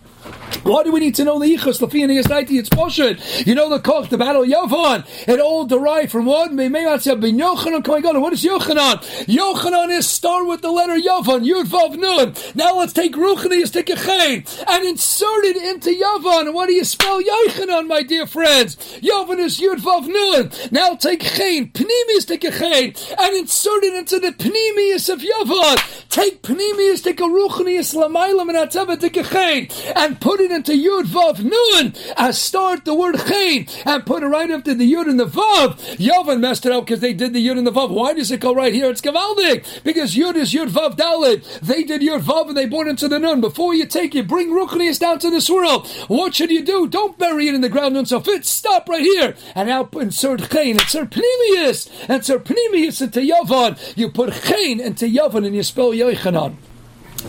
Why 0.67 0.83
do 0.83 0.91
we 0.91 0.99
need 0.99 1.15
to 1.15 1.25
know 1.25 1.39
the 1.39 1.47
Ichas, 1.47 1.79
Lafi, 1.79 2.03
and 2.03 2.11
Yasaiti? 2.11 2.59
It's 2.59 2.69
bullshit. 2.69 3.47
You 3.47 3.55
know 3.55 3.71
the 3.71 3.79
Koch, 3.79 4.09
the 4.09 4.19
battle 4.19 4.43
of 4.43 4.49
Yavan. 4.49 5.07
It 5.29 5.39
all 5.39 5.65
derived 5.65 6.11
from 6.11 6.27
what? 6.27 6.51
Say, 6.51 7.15
but 7.15 7.31
Yochanon 7.31 7.85
coming 7.85 8.05
on. 8.05 8.21
What 8.21 8.33
is 8.33 8.43
Yochanan? 8.43 8.97
Yochanan 9.27 9.97
is 9.97 10.09
start 10.09 10.49
with 10.49 10.63
the 10.63 10.73
letter 10.73 10.97
Yavan, 10.97 11.47
Yud 11.47 11.67
Vav 11.67 11.97
Nun. 11.97 12.35
Now 12.57 12.79
let's 12.79 12.93
take 12.93 13.15
Ruchani, 13.15 13.71
take 13.71 13.91
a 13.91 13.95
Chain, 13.95 14.45
and 14.67 14.85
insert 14.85 15.45
it 15.45 15.57
into 15.57 15.91
Yavan. 15.91 16.53
What 16.53 16.67
do 16.67 16.73
you 16.73 16.83
spell 16.85 17.23
Yochanan, 17.23 17.87
my 17.87 18.03
dear 18.03 18.27
friends? 18.27 18.75
Yavan 19.01 19.39
is 19.39 19.61
Yud 19.61 19.77
Vav 19.77 20.09
Nun. 20.09 20.51
Now 20.73 20.97
take 20.97 21.23
Chain, 21.23 21.71
Pneumius, 21.71 22.27
take 22.27 22.43
a 22.43 22.51
Chain, 22.51 22.93
and 23.17 23.37
insert 23.37 23.85
it 23.85 23.95
into 23.95 24.19
the 24.19 24.33
Pneumius 24.33 25.13
of 25.13 25.21
Yavan. 25.21 26.09
Take 26.09 26.43
Pneumius, 26.43 27.05
take 27.05 27.21
a 27.21 27.25
Ruchani, 27.25 27.79
Lamaylam, 27.95 28.49
and 28.49 28.69
Atzava, 28.69 28.99
take 28.99 29.17
a 29.17 29.23
Chain, 29.23 29.69
and 29.95 30.21
put 30.21 30.41
it 30.41 30.56
into 30.57 30.73
Yud 30.73 31.05
Vav 31.05 31.45
Nun, 31.45 31.95
and 31.95 32.17
uh, 32.17 32.33
start 32.33 32.85
the 32.85 32.95
word 32.95 33.17
Chain, 33.29 33.69
and 33.85 34.07
put 34.07 34.23
it 34.23 34.27
right 34.27 34.51
after 34.51 34.75
the 34.75 34.91
Yud 34.91 35.09
and 35.09 35.21
the 35.21 35.27
Vav. 35.27 35.77
Yovan 35.97 36.41
messed 36.41 36.65
it 36.67 36.73
up 36.73 36.87
because 36.87 37.01
they 37.01 37.13
did 37.13 37.35
the 37.35 37.47
Yud 37.47 37.59
and 37.59 37.67
the 37.67 37.71
Vav. 37.71 37.91
Why 37.91 38.15
does 38.15 38.31
it 38.31 38.41
go 38.41 38.55
right 38.55 38.73
here? 38.73 38.91
It's 38.91 39.03
Gavaldik, 39.03 39.85
because 39.85 40.17
Yud 40.17 40.35
is 40.35 40.55
Yud 40.55 40.71
Vav 40.71 40.97
Dalit. 40.97 41.61
They 41.61 41.85
did 41.85 42.01
Yud 42.01 42.23
Vav 42.23 42.49
and 42.49 42.57
they 42.57 42.67
brought 42.67 42.89
into 42.89 43.07
the 43.07 43.19
Nun. 43.19 43.41
Before 43.41 43.75
you 43.75 43.87
take 43.87 44.15
it, 44.15 44.27
bring 44.27 44.51
Ruchnius 44.51 44.99
down 44.99 45.19
to 45.21 45.31
this 45.31 45.51
world. 45.51 45.87
What 46.09 46.35
should 46.35 46.51
you 46.51 46.65
do? 46.65 46.89
Don't 46.89 47.19
bury 47.19 47.49
it 47.49 47.55
in 47.55 47.61
the 47.61 47.69
ground 47.69 47.95
Nun 47.95 48.07
so 48.07 48.21
fit. 48.21 48.47
Stop 48.47 48.89
right 48.89 49.03
here. 49.03 49.37
And 49.55 49.69
now 49.69 49.89
insert 50.01 50.51
Chain, 50.51 50.81
insert 50.81 51.11
Pneumius, 51.11 51.91
and 52.03 52.19
insert 52.19 52.45
Pneumius 52.45 53.03
into 53.03 53.21
Yovan. 53.21 53.79
You 53.97 54.11
put 54.11 54.33
Chain 54.33 54.81
into 54.81 55.07
Yovan 55.07 55.47
and 55.47 55.55
you 55.55 55.63
spell 55.63 55.91
Yochanan. 55.91 56.57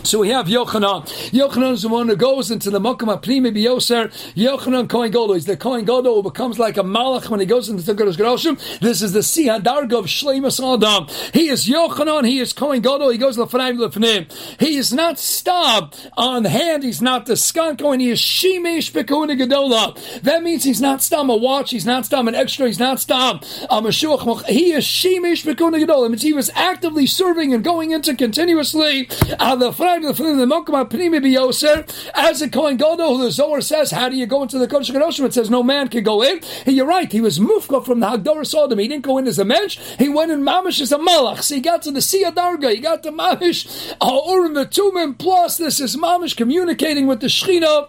So 0.04 0.20
we 0.20 0.28
have 0.28 0.46
Yochanan. 0.46 1.06
Yochanan 1.30 1.72
is 1.72 1.82
the 1.82 1.88
one 1.88 2.08
who 2.08 2.16
goes 2.16 2.50
into 2.50 2.70
the 2.70 2.80
Makam 2.80 3.20
Primi 3.22 3.50
Biyoser. 3.50 4.08
Yochanan 4.34 4.88
Kohen 4.88 5.10
Gadol. 5.10 5.34
He's 5.34 5.46
the 5.46 5.56
Kohen 5.56 5.84
Gadol 5.84 6.16
who 6.16 6.22
becomes 6.22 6.58
like 6.58 6.76
a 6.76 6.82
Malach 6.82 7.28
when 7.28 7.40
he 7.40 7.46
goes 7.46 7.68
into 7.68 7.82
the 7.82 7.94
Kodesh 7.94 8.16
Geroshim. 8.16 8.80
This 8.80 9.02
is 9.02 9.12
the 9.12 9.20
Sihadarga 9.20 9.98
of 9.98 10.06
Shleimus 10.06 10.60
Adam. 10.62 11.08
He 11.32 11.48
is 11.48 11.66
Yochanan. 11.66 12.26
He 12.26 12.38
is 12.38 12.52
Kohen 12.52 12.80
Gadol. 12.80 13.10
He 13.10 13.18
goes 13.18 13.36
Lefanaim 13.36 13.78
Lefanaim. 13.78 14.60
He 14.60 14.76
is 14.76 14.92
not 14.92 15.18
stopped 15.18 16.08
on 16.16 16.44
hand. 16.44 16.84
He's 16.84 17.02
not 17.02 17.26
the 17.26 17.36
skunk 17.36 17.80
and 17.80 18.00
he 18.00 18.10
is 18.10 18.20
Shemesh 18.20 18.92
Bekuna 18.92 19.38
Gadola. 19.38 20.20
That 20.22 20.42
means 20.42 20.64
he's 20.64 20.80
not 20.80 21.02
stopped 21.02 21.30
a 21.30 21.36
watch. 21.36 21.70
He's 21.70 21.86
not 21.86 22.06
stopped 22.06 22.28
an 22.28 22.34
extra. 22.34 22.66
He's 22.66 22.78
not 22.78 23.00
stopped 23.00 23.44
a 23.68 23.82
Mashuach. 23.82 24.46
He 24.46 24.72
is 24.72 24.84
Shemesh 24.84 25.44
Bekuna 25.44 25.84
Gadola. 25.84 26.06
It 26.06 26.08
means 26.10 26.22
he 26.22 26.32
was 26.32 26.50
actively 26.54 27.06
serving 27.06 27.52
and 27.52 27.64
going 27.64 27.90
into 27.90 28.14
continuously 28.14 29.08
uh, 29.38 29.56
the 29.56 29.72
as 32.14 32.42
a 32.42 32.48
Kohen 32.48 32.76
Gadol. 32.76 33.18
The 33.18 33.30
Zohar 33.30 33.60
says, 33.60 33.90
"How 33.90 34.08
do 34.08 34.16
you 34.16 34.26
go 34.26 34.42
into 34.42 34.58
the 34.58 34.66
Kodesh 34.66 34.90
Kadoshim?" 34.90 35.24
It 35.24 35.34
says, 35.34 35.50
"No 35.50 35.62
man 35.62 35.88
can 35.88 36.02
go 36.02 36.22
in." 36.22 36.40
Hey, 36.64 36.72
you're 36.72 36.86
right. 36.86 37.10
He 37.10 37.20
was 37.20 37.38
mufka 37.38 37.84
from 37.84 38.00
the 38.00 38.06
Hagdorah 38.06 38.46
Sodom. 38.46 38.78
He 38.78 38.88
didn't 38.88 39.04
go 39.04 39.18
in 39.18 39.26
as 39.26 39.38
a 39.38 39.44
mensch. 39.44 39.78
He 39.98 40.08
went 40.08 40.30
in 40.30 40.42
mamish 40.42 40.80
as 40.80 40.92
a 40.92 40.98
malach. 40.98 41.42
So 41.42 41.54
he 41.54 41.60
got 41.60 41.82
to 41.82 41.90
the 41.90 42.02
Sia 42.02 42.32
Darga. 42.32 42.70
He 42.70 42.80
got 42.80 43.02
to 43.04 43.12
mamish 43.12 43.94
uh, 44.00 44.20
Urim 44.28 44.54
the 44.54 44.66
Tumim. 44.66 45.16
Plus, 45.18 45.56
this 45.56 45.80
is 45.80 45.96
mamish 45.96 46.36
communicating 46.36 47.06
with 47.06 47.20
the 47.20 47.28
Shechina 47.28 47.88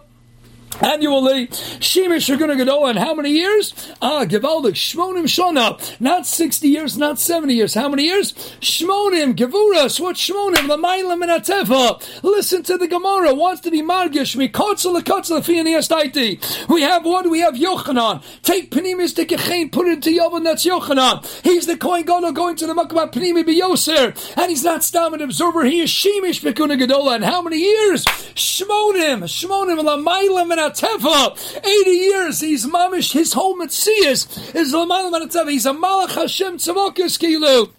annually. 0.82 1.48
Shemesh 1.48 2.32
are 2.32 2.36
going 2.36 2.56
to 2.56 2.64
go 2.64 2.70
how 2.94 3.14
many 3.14 3.30
years? 3.30 3.74
Ah, 4.00 4.24
Gevaldik, 4.24 4.74
Shmonim 4.74 5.24
Shona. 5.24 6.00
Not 6.00 6.26
60 6.26 6.68
years, 6.68 6.96
not 6.96 7.18
70 7.18 7.54
years. 7.54 7.74
How 7.74 7.88
many 7.88 8.04
years? 8.04 8.32
Shmonim, 8.60 9.34
Gevuras, 9.34 10.00
what 10.00 10.16
Shmonim? 10.16 10.68
Lamaylam 10.68 11.22
and 11.22 11.44
Ateva. 11.44 12.22
Listen 12.22 12.62
to 12.62 12.78
the 12.78 12.88
Gemara. 12.88 13.34
Wants 13.34 13.60
to 13.62 13.70
be 13.70 13.82
Margish, 13.82 14.36
Mikotzel, 14.36 15.00
Kotzel, 15.02 15.40
Fianiastaiti. 15.40 16.68
We 16.68 16.82
have 16.82 17.04
what? 17.04 17.28
We 17.28 17.40
have 17.40 17.54
Yochanan. 17.54 18.22
Take 18.42 18.70
Panimis 18.70 19.14
to 19.16 19.26
Kechain, 19.26 19.70
put 19.70 19.86
it 19.86 19.94
into 19.94 20.10
Yovan, 20.10 20.44
that's 20.44 20.64
Yochanan. 20.64 21.24
He's 21.42 21.66
the 21.66 21.76
Kohen 21.76 22.04
Gadol 22.04 22.32
going 22.32 22.56
to 22.56 22.66
the 22.66 22.74
Makama 22.74 23.12
Panimi 23.12 23.44
Biyoser. 23.44 24.36
And 24.36 24.50
he's 24.50 24.64
not 24.64 24.82
Stam 24.84 25.14
observer. 25.14 25.64
He 25.64 25.80
is 25.80 25.90
Shemesh 25.90 26.40
Bekuna 26.40 26.80
Gadola. 26.80 27.16
And 27.16 27.24
how 27.24 27.42
many 27.42 27.58
years? 27.58 28.04
Shmonim, 28.04 29.24
Shmonim, 29.24 29.80
Lamaylam 29.80 30.50
and 30.52 30.59
Teva. 30.68 31.56
80 31.64 31.90
years, 31.90 32.40
he's 32.40 32.66
mamish, 32.66 33.12
his 33.12 33.32
whole 33.32 33.56
Metzias 33.56 34.54
is 34.54 34.74
Lamalam 34.74 35.22
Teva. 35.32 35.50
He's 35.50 35.64
a 35.64 35.72
Malach 35.72 36.14
Hashem 36.14 36.58
Tzavokis 36.58 37.18
Kilu. 37.18 37.70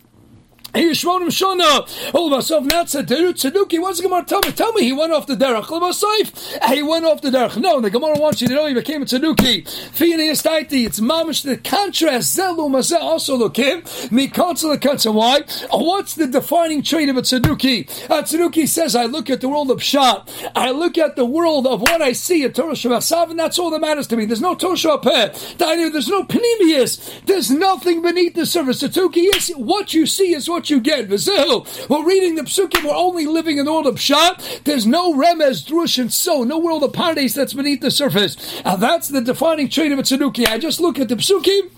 Yishmonim 0.74 1.28
Shana. 1.28 2.14
All 2.14 2.30
myself 2.30 2.66
now 2.66 2.84
Tzeduki. 2.84 3.82
What's 3.82 3.98
the 3.98 4.04
Gemara 4.04 4.24
tell 4.24 4.40
me? 4.46 4.52
Tell 4.52 4.72
me 4.74 4.84
he 4.84 4.94
went 4.94 5.12
off 5.12 5.28
the 5.28 5.36
derech. 5.36 5.70
L'masayif. 5.70 6.74
He 6.74 6.82
went 6.82 7.06
off 7.06 7.22
the 7.22 7.30
derech. 7.30 7.58
No, 7.58 7.82
the 7.82 7.90
Gemara 7.90 8.18
wants 8.18 8.42
you 8.42 8.48
to 8.48 8.54
know 8.54 8.68
he 8.68 8.74
became 8.74 9.02
a 9.02 9.06
Tzeduki. 9.06 9.68
Fini 9.92 10.30
Estaiti. 10.30 10.86
It's 10.86 11.00
mamish 11.00 11.44
the 11.44 11.58
contrast. 11.58 12.38
Zelu 12.38 12.70
Mazeh 12.70 13.02
also 13.02 13.36
look 13.36 13.58
him. 13.58 13.82
Mikotzel 13.82 14.78
Ketza. 14.78 15.14
Why? 15.14 15.42
Uh, 15.72 15.78
what's 15.84 16.16
the 16.16 16.28
defining 16.28 16.82
trait 16.84 17.10
of 17.10 17.18
a 17.18 17.22
Tzeduki? 17.22 17.82
A 18.06 18.24
Tzeduki 18.24 18.68
says, 18.68 18.96
I 18.96 19.06
look 19.06 19.30
at 19.30 19.42
the 19.42 19.50
world 19.50 19.72
of 19.72 19.80
Pshat. 19.80 20.52
I 20.56 20.72
look 20.72 20.98
at 20.98 21.16
the 21.16 21.26
world 21.26 21.68
of 21.68 21.82
what 21.82 22.02
I 22.02 22.14
see 22.14 22.44
at 22.44 22.56
Torah 22.56 22.74
Shabbat 22.74 23.30
and 23.30 23.40
that's 23.40 23.60
all 23.60 23.70
that 23.72 23.82
matters 23.82 24.08
to 24.08 24.18
me. 24.18 24.26
There's 24.26 24.42
no 24.42 24.56
Torah 24.56 24.76
Shabbat. 24.76 25.58
There's 25.58 26.08
no 26.08 26.24
Panemius. 26.24 27.26
There's 27.26 27.52
nothing 27.52 28.02
beneath 28.02 28.36
the 28.36 28.46
surface. 28.46 28.82
Tzeduki 28.82 29.36
is 29.36 29.50
what 29.58 29.94
you 29.94 30.06
see 30.06 30.34
is 30.34 30.50
what 30.50 30.61
what 30.62 30.70
you 30.70 30.80
get. 30.80 31.10
We're 31.10 32.06
reading 32.06 32.36
the 32.36 32.44
psukim. 32.44 32.84
We're 32.88 32.96
only 32.96 33.26
living 33.26 33.58
in 33.58 33.66
the 33.66 33.72
world 33.72 33.88
of 33.88 33.96
pshat. 33.96 34.64
There's 34.64 34.86
no 34.86 35.12
remez, 35.16 35.66
drush, 35.68 35.98
and 35.98 36.14
so 36.14 36.44
no 36.44 36.60
world 36.60 36.84
of 36.84 36.92
pardes 36.92 37.34
that's 37.34 37.54
beneath 37.54 37.82
the 37.82 37.90
surface. 37.90 38.62
And 38.64 38.80
that's 38.80 39.08
the 39.08 39.22
defining 39.22 39.70
trait 39.70 39.92
of 39.92 39.98
a 39.98 40.04
tzeduki. 40.04 40.46
I 40.46 40.60
just 40.60 40.80
look 40.80 41.00
at 41.00 41.10
the 41.10 41.16
psukim 41.16 41.72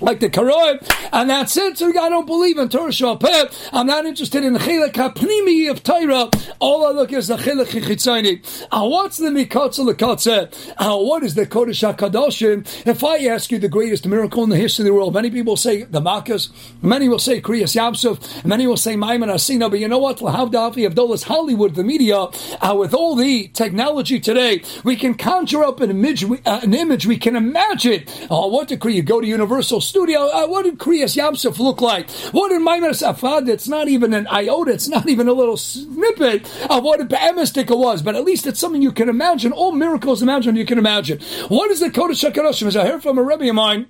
like 0.00 0.20
the 0.20 0.30
Karoim, 0.30 0.78
and 1.12 1.30
that's 1.30 1.56
it. 1.56 1.78
So 1.78 1.88
I 1.88 2.08
don't 2.08 2.26
believe 2.26 2.58
in 2.58 2.68
Torah 2.68 2.90
Shabbat. 2.90 3.70
I'm 3.72 3.86
not 3.86 4.06
interested 4.06 4.44
in 4.44 4.54
Chilek 4.54 4.92
HaPnimi 4.92 5.70
of 5.70 5.82
Torah. 5.82 6.30
All 6.58 6.86
I 6.86 6.90
look 6.90 7.12
is 7.12 7.28
the 7.28 7.36
Chilek 7.36 7.66
Chitzayni. 7.66 8.66
Uh, 8.70 8.88
what's 8.88 9.18
the 9.18 9.28
Mikotzel 9.28 9.92
Lekotze? 9.92 10.52
Uh, 10.78 10.96
what 10.98 11.22
is 11.22 11.34
the 11.34 11.46
Kodesh 11.46 11.94
HaKadoshim? 11.94 12.86
If 12.86 13.04
I 13.04 13.18
ask 13.26 13.50
you 13.50 13.58
the 13.58 13.68
greatest 13.68 14.06
miracle 14.06 14.42
in 14.44 14.50
the 14.50 14.56
history 14.56 14.82
of 14.82 14.86
the 14.86 14.94
world, 14.94 15.14
many 15.14 15.30
people 15.30 15.56
say 15.56 15.82
the 15.82 16.00
Makkahs, 16.00 16.50
many 16.82 17.08
will 17.08 17.18
say 17.18 17.40
Kriyas 17.40 17.76
Yamsuf, 17.76 18.44
many 18.44 18.66
will 18.66 18.76
say 18.76 18.96
Maimon 18.96 19.28
Asina, 19.28 19.70
but 19.70 19.78
you 19.78 19.88
know 19.88 19.98
what? 19.98 20.18
Lahavdafi 20.18 20.86
Abdullah's 20.86 21.24
Hollywood, 21.24 21.74
the 21.74 21.84
media, 21.84 22.16
uh, 22.16 22.74
with 22.78 22.94
all 22.94 23.14
the 23.14 23.48
technology 23.48 24.18
today, 24.18 24.62
we 24.84 24.96
can 24.96 25.14
conjure 25.14 25.64
up 25.64 25.80
an 25.80 25.90
image, 25.90 26.24
uh, 26.24 26.60
an 26.62 26.74
image 26.74 27.06
we 27.06 27.18
can 27.18 27.36
imagine. 27.36 28.04
Uh, 28.30 28.48
what 28.48 28.68
decree? 28.68 28.96
You 28.96 29.02
go 29.02 29.20
to 29.20 29.26
Universal 29.26 29.81
Studio. 29.82 30.28
Uh, 30.28 30.46
what 30.46 30.64
did 30.64 30.78
Kriyas 30.78 31.16
Yamsuf 31.16 31.58
look 31.58 31.80
like? 31.80 32.10
What 32.32 32.48
did 32.48 32.62
Maimon 32.62 32.90
Safad? 32.90 33.48
It's 33.48 33.68
not 33.68 33.88
even 33.88 34.14
an 34.14 34.26
iota. 34.28 34.72
It's 34.72 34.88
not 34.88 35.08
even 35.08 35.28
a 35.28 35.32
little 35.32 35.56
snippet 35.56 36.44
of 36.70 36.84
what 36.84 37.00
a 37.00 37.04
Be'emistika 37.04 37.76
was, 37.76 38.02
but 38.02 38.16
at 38.16 38.24
least 38.24 38.46
it's 38.46 38.60
something 38.60 38.82
you 38.82 38.92
can 38.92 39.08
imagine. 39.08 39.52
All 39.52 39.72
miracles 39.72 40.22
imagine 40.22 40.56
you 40.56 40.66
can 40.66 40.78
imagine. 40.78 41.20
What 41.48 41.70
is 41.70 41.80
the 41.80 41.90
Kodesh 41.90 42.28
HaKadoshim? 42.28 42.66
As 42.66 42.76
I 42.76 42.86
heard 42.86 43.02
from 43.02 43.18
a 43.18 43.22
Rebbe 43.22 43.48
of 43.48 43.54
mine, 43.54 43.86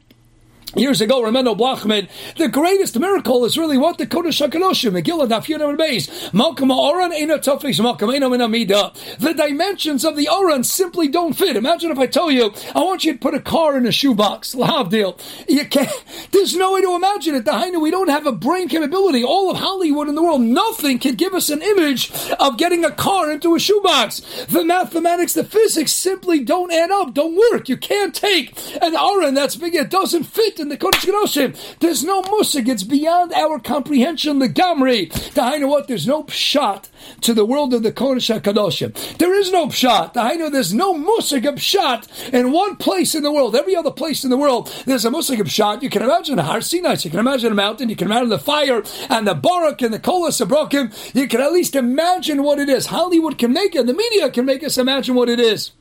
Years 0.74 1.02
ago, 1.02 1.20
Ramendo 1.20 1.54
Blachman, 1.54 2.08
the 2.38 2.48
greatest 2.48 2.98
miracle 2.98 3.44
is 3.44 3.58
really 3.58 3.76
what 3.76 3.98
the 3.98 4.06
Kodesh 4.06 4.40
HaKadoshim, 4.40 4.98
Megillah 4.98 5.28
Daf 5.28 5.44
Yudam 5.44 5.76
Beis, 5.76 6.08
Oran 6.32 7.10
Eina 7.12 7.38
Eina. 7.38 9.18
The 9.18 9.34
dimensions 9.34 10.02
of 10.02 10.16
the 10.16 10.30
Oran 10.30 10.64
simply 10.64 11.08
don't 11.08 11.34
fit. 11.34 11.56
Imagine 11.56 11.90
if 11.90 11.98
I 11.98 12.06
tell 12.06 12.30
you, 12.30 12.54
I 12.74 12.80
want 12.80 13.04
you 13.04 13.12
to 13.12 13.18
put 13.18 13.34
a 13.34 13.40
car 13.40 13.76
in 13.76 13.84
a 13.84 13.92
shoebox, 13.92 14.54
Lahavdil. 14.54 15.20
You 15.46 15.66
can't, 15.66 15.92
there's 16.30 16.56
no 16.56 16.72
way 16.72 16.80
to 16.80 16.94
imagine 16.94 17.34
it. 17.34 17.44
The 17.44 17.50
Hainu, 17.50 17.82
we 17.82 17.90
don't 17.90 18.08
have 18.08 18.26
a 18.26 18.32
brain 18.32 18.70
capability. 18.70 19.22
All 19.22 19.50
of 19.50 19.58
Hollywood 19.58 20.08
in 20.08 20.14
the 20.14 20.22
world, 20.22 20.40
nothing 20.40 20.98
can 20.98 21.16
give 21.16 21.34
us 21.34 21.50
an 21.50 21.60
image 21.60 22.10
of 22.40 22.56
getting 22.56 22.82
a 22.82 22.90
car 22.90 23.30
into 23.30 23.54
a 23.54 23.60
shoebox. 23.60 24.20
The 24.46 24.64
mathematics, 24.64 25.34
the 25.34 25.44
physics 25.44 25.92
simply 25.92 26.42
don't 26.42 26.72
add 26.72 26.90
up, 26.90 27.12
don't 27.12 27.36
work. 27.52 27.68
You 27.68 27.76
can't 27.76 28.14
take 28.14 28.58
an 28.80 28.96
Oran 28.96 29.34
that's 29.34 29.56
big, 29.56 29.74
it 29.74 29.90
doesn't 29.90 30.24
fit 30.24 30.61
in 30.62 30.68
the 30.68 30.78
Kodesh 30.78 31.04
Kedoshim. 31.04 31.78
There's 31.80 32.04
no 32.04 32.22
musig. 32.22 32.68
It's 32.68 32.84
beyond 32.84 33.32
our 33.34 33.58
comprehension. 33.58 34.38
The 34.38 34.48
Gamri. 34.48 35.10
The 35.34 35.66
what? 35.66 35.88
There's 35.88 36.06
no 36.06 36.22
pshat 36.24 36.88
to 37.20 37.34
the 37.34 37.44
world 37.44 37.74
of 37.74 37.82
the 37.82 37.92
Kodesh 37.92 38.40
HaKadoshim. 38.40 39.18
There 39.18 39.34
is 39.34 39.52
no 39.52 39.66
pshat. 39.66 40.16
I 40.16 40.34
know 40.34 40.48
there's 40.48 40.72
no 40.72 40.94
musig 40.94 41.46
of 41.46 41.56
pshat 41.56 42.32
in 42.32 42.52
one 42.52 42.76
place 42.76 43.14
in 43.14 43.22
the 43.22 43.32
world. 43.32 43.54
Every 43.54 43.76
other 43.76 43.90
place 43.90 44.24
in 44.24 44.30
the 44.30 44.38
world, 44.38 44.72
there's 44.86 45.04
a 45.04 45.10
musig 45.10 45.40
of 45.40 45.48
pshat. 45.48 45.82
You 45.82 45.90
can 45.90 46.02
imagine 46.02 46.38
a 46.38 46.42
Har 46.42 46.60
Sinai. 46.60 46.96
You 47.00 47.10
can 47.10 47.20
imagine 47.20 47.52
a 47.52 47.56
mountain. 47.56 47.88
You 47.88 47.96
can 47.96 48.06
imagine 48.06 48.28
the 48.28 48.38
fire 48.38 48.82
and 49.10 49.26
the 49.26 49.34
barak 49.34 49.82
and 49.82 49.92
the 49.92 49.98
kolas 49.98 50.46
broken. 50.48 50.92
You 51.12 51.26
can 51.26 51.40
at 51.40 51.52
least 51.52 51.74
imagine 51.74 52.42
what 52.42 52.58
it 52.58 52.68
is. 52.68 52.86
Hollywood 52.86 53.36
can 53.38 53.52
make 53.52 53.74
it. 53.74 53.86
The 53.86 53.94
media 53.94 54.30
can 54.30 54.44
make 54.44 54.62
us 54.62 54.78
imagine 54.78 55.14
what 55.14 55.28
it 55.28 55.40
is. 55.40 55.72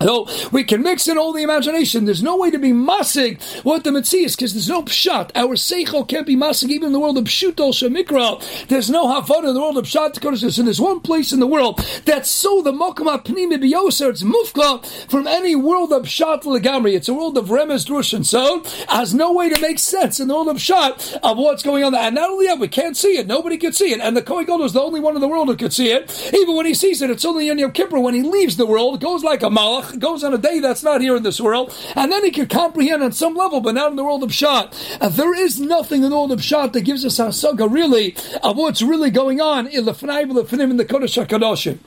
So 0.00 0.28
we 0.52 0.64
can 0.64 0.82
mix 0.82 1.08
in 1.08 1.18
all 1.18 1.32
the 1.32 1.42
imagination. 1.42 2.04
There's 2.04 2.22
no 2.22 2.36
way 2.36 2.50
to 2.50 2.58
be 2.58 2.70
masig 2.70 3.42
what 3.64 3.84
the 3.84 3.92
mitzvah 3.92 4.08
because 4.08 4.54
there's 4.54 4.68
no 4.68 4.82
pshat. 4.82 5.32
Our 5.34 5.54
seichel 5.56 6.06
can't 6.06 6.26
be 6.26 6.36
masig 6.36 6.70
even 6.70 6.88
in 6.88 6.92
the 6.92 7.00
world 7.00 7.18
of 7.18 7.24
pshuto 7.24 7.72
shemikra. 7.72 8.68
There's 8.68 8.88
no 8.88 9.12
havana 9.12 9.48
in 9.48 9.54
the 9.54 9.60
world 9.60 9.76
of 9.76 9.84
pshat. 9.84 10.58
And 10.58 10.66
there's 10.66 10.80
one 10.80 11.00
place 11.00 11.32
in 11.32 11.40
the 11.40 11.46
world 11.46 11.84
that's 12.04 12.30
so 12.30 12.62
the 12.62 12.72
mokama 12.72 13.24
pnimi 13.24 13.58
biyoser. 13.58 14.10
It's 14.10 14.22
mufka 14.22 14.84
from 15.10 15.26
any 15.26 15.56
world 15.56 15.92
of 15.92 16.04
pshat 16.04 16.42
legamri. 16.42 16.94
It's 16.94 17.08
a 17.08 17.14
world 17.14 17.36
of 17.36 17.46
remes 17.46 17.86
drush 17.86 18.14
and 18.14 18.26
so 18.26 18.62
has 18.88 19.14
no 19.14 19.32
way 19.32 19.48
to 19.48 19.60
make 19.60 19.78
sense 19.78 20.20
in 20.20 20.28
the 20.28 20.34
world 20.34 20.48
of 20.48 20.56
pshat 20.56 21.18
of 21.22 21.38
what's 21.38 21.62
going 21.62 21.84
on 21.84 21.92
there. 21.92 22.02
And 22.02 22.14
not 22.14 22.30
only 22.30 22.46
that, 22.46 22.58
we 22.58 22.68
can't 22.68 22.96
see 22.96 23.18
it. 23.18 23.26
Nobody 23.26 23.56
can 23.56 23.72
see 23.72 23.92
it. 23.92 24.00
And 24.00 24.16
the 24.16 24.22
Kohen 24.22 24.60
is 24.62 24.72
the 24.72 24.80
only 24.80 25.00
one 25.00 25.14
in 25.14 25.20
the 25.20 25.28
world 25.28 25.48
who 25.48 25.56
could 25.56 25.72
see 25.72 25.90
it. 25.90 26.30
Even 26.32 26.56
when 26.56 26.66
he 26.66 26.74
sees 26.74 27.02
it, 27.02 27.10
it's 27.10 27.24
only 27.24 27.48
in 27.48 27.58
Yom 27.58 27.72
Kippur 27.72 27.98
when 27.98 28.14
he 28.14 28.22
leaves 28.22 28.56
the 28.56 28.66
world. 28.66 28.94
It 28.96 29.00
goes 29.00 29.24
like 29.24 29.42
a 29.42 29.46
malach 29.46 29.87
goes 29.98 30.24
on 30.24 30.34
a 30.34 30.38
day 30.38 30.60
that's 30.60 30.82
not 30.82 31.00
here 31.00 31.16
in 31.16 31.22
this 31.22 31.40
world, 31.40 31.74
and 31.94 32.10
then 32.10 32.24
he 32.24 32.30
can 32.30 32.46
comprehend 32.46 33.02
on 33.02 33.12
some 33.12 33.34
level, 33.34 33.60
but 33.60 33.74
not 33.74 33.90
in 33.90 33.96
the 33.96 34.04
world 34.04 34.22
of 34.22 34.30
Pshat. 34.30 34.98
Uh, 35.00 35.08
there 35.08 35.34
is 35.34 35.60
nothing 35.60 36.02
in 36.02 36.10
the 36.10 36.16
world 36.16 36.32
of 36.32 36.40
Pshat 36.40 36.72
that 36.72 36.82
gives 36.82 37.04
us 37.04 37.18
a 37.18 37.32
saga 37.32 37.68
really 37.68 38.14
of 38.42 38.56
what's 38.56 38.82
really 38.82 39.10
going 39.10 39.40
on 39.40 39.66
in 39.66 39.84
the 39.84 39.92
in 40.70 40.76
the 40.76 40.84
Kodesh 40.84 41.24
HaKadoshim. 41.24 41.78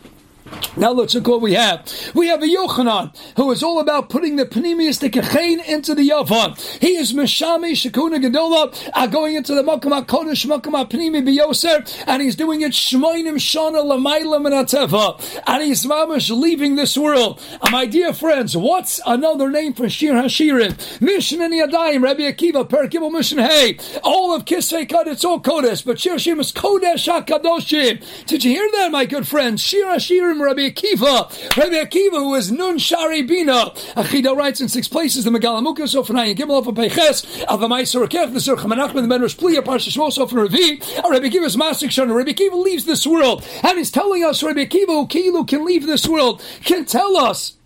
Now 0.77 0.91
let's 0.91 1.13
look 1.15 1.27
what 1.27 1.41
we 1.41 1.53
have. 1.53 1.85
We 2.13 2.27
have 2.27 2.41
a 2.41 2.45
Yochanan 2.45 3.15
who 3.35 3.51
is 3.51 3.61
all 3.61 3.79
about 3.79 4.09
putting 4.09 4.37
the 4.37 4.45
Panemius 4.45 4.99
the 4.99 5.09
Kechain 5.09 5.63
into 5.67 5.93
the 5.93 6.09
Yavan. 6.09 6.59
He 6.79 6.95
is 6.95 7.13
Meshami 7.13 7.71
Shakuna 7.71 8.23
Gedola 8.23 8.91
uh, 8.93 9.07
going 9.07 9.35
into 9.35 9.53
the 9.53 9.63
Makama 9.63 10.05
Kodesh 10.05 10.45
Makama 10.45 10.89
Panemi 10.89 11.21
Biyoser 11.23 12.03
and 12.07 12.21
he's 12.21 12.35
doing 12.35 12.61
it 12.61 12.71
Shmoinim 12.71 13.35
Shana 13.35 13.83
Lamaila 13.83 14.41
Menateva 14.41 15.41
and 15.45 15.63
he's 15.63 15.85
mamish 15.85 16.35
leaving 16.35 16.75
this 16.75 16.97
world. 16.97 17.41
Uh, 17.61 17.69
my 17.69 17.85
dear 17.85 18.13
friends, 18.13 18.55
what's 18.55 19.01
another 19.05 19.49
name 19.49 19.73
for 19.73 19.89
Shir 19.89 20.13
Hashirim? 20.13 21.01
Mishnah 21.01 21.49
Yadayim, 21.49 22.01
Rabbi 22.01 22.21
Akiva, 22.21 22.67
Perkibel 22.67 23.11
Mishnah 23.11 23.47
Hey, 23.47 23.77
all 24.03 24.35
of 24.35 24.45
Kisvei 24.45 24.87
Kad, 24.87 25.07
it's 25.07 25.25
all 25.25 25.39
Kodesh, 25.39 25.85
but 25.85 25.99
Shir 25.99 26.15
Hashirim 26.15 26.39
is 26.39 26.51
Kodesh 26.51 27.07
HaKadoshim. 27.11 28.25
Did 28.25 28.43
you 28.43 28.51
hear 28.51 28.69
that, 28.73 28.91
my 28.91 29.05
good 29.05 29.27
friends? 29.27 29.61
Shir 29.61 29.85
Hashirim 29.85 30.40
Rabbi 30.41 30.69
Akiva. 30.69 31.57
Rabbi 31.57 31.75
Akiva, 31.75 32.17
who 32.17 32.35
is 32.35 32.51
Nun 32.51 32.77
Shari 32.77 33.21
Bina. 33.21 33.71
Achida 33.95 34.35
writes 34.35 34.61
in 34.61 34.69
six 34.69 34.87
places 34.87 35.23
the 35.23 35.29
Megalamuka, 35.31 35.83
Sofanai, 35.83 36.35
Gimel 36.35 36.67
of 36.67 36.75
Peches, 36.75 37.23
Avamai 37.47 37.83
Surakef, 37.83 38.33
the 38.33 38.39
Sur 38.39 38.55
Chamanachman, 38.55 39.07
the 39.07 39.15
Menrosh 39.15 39.37
Pliya, 39.37 39.61
Parsha 39.61 39.89
Shmos, 39.89 40.17
Sofan 40.17 40.43
Ravi. 40.43 40.81
Rabbi 41.09 41.27
Akiva's 41.27 41.55
Masik 41.55 41.89
Shana. 41.89 42.15
Rabbi 42.15 42.31
Akiva 42.31 42.61
leaves 42.61 42.85
this 42.85 43.05
world. 43.05 43.45
And 43.63 43.77
he's 43.77 43.91
telling 43.91 44.23
us 44.23 44.43
Rabbi 44.43 44.65
Akiva, 44.65 44.87
who 44.87 45.07
Kilu 45.07 45.47
can 45.47 45.65
leave 45.65 45.85
this 45.85 46.07
world, 46.07 46.41
can 46.63 46.85
tell 46.85 47.17
us 47.17 47.57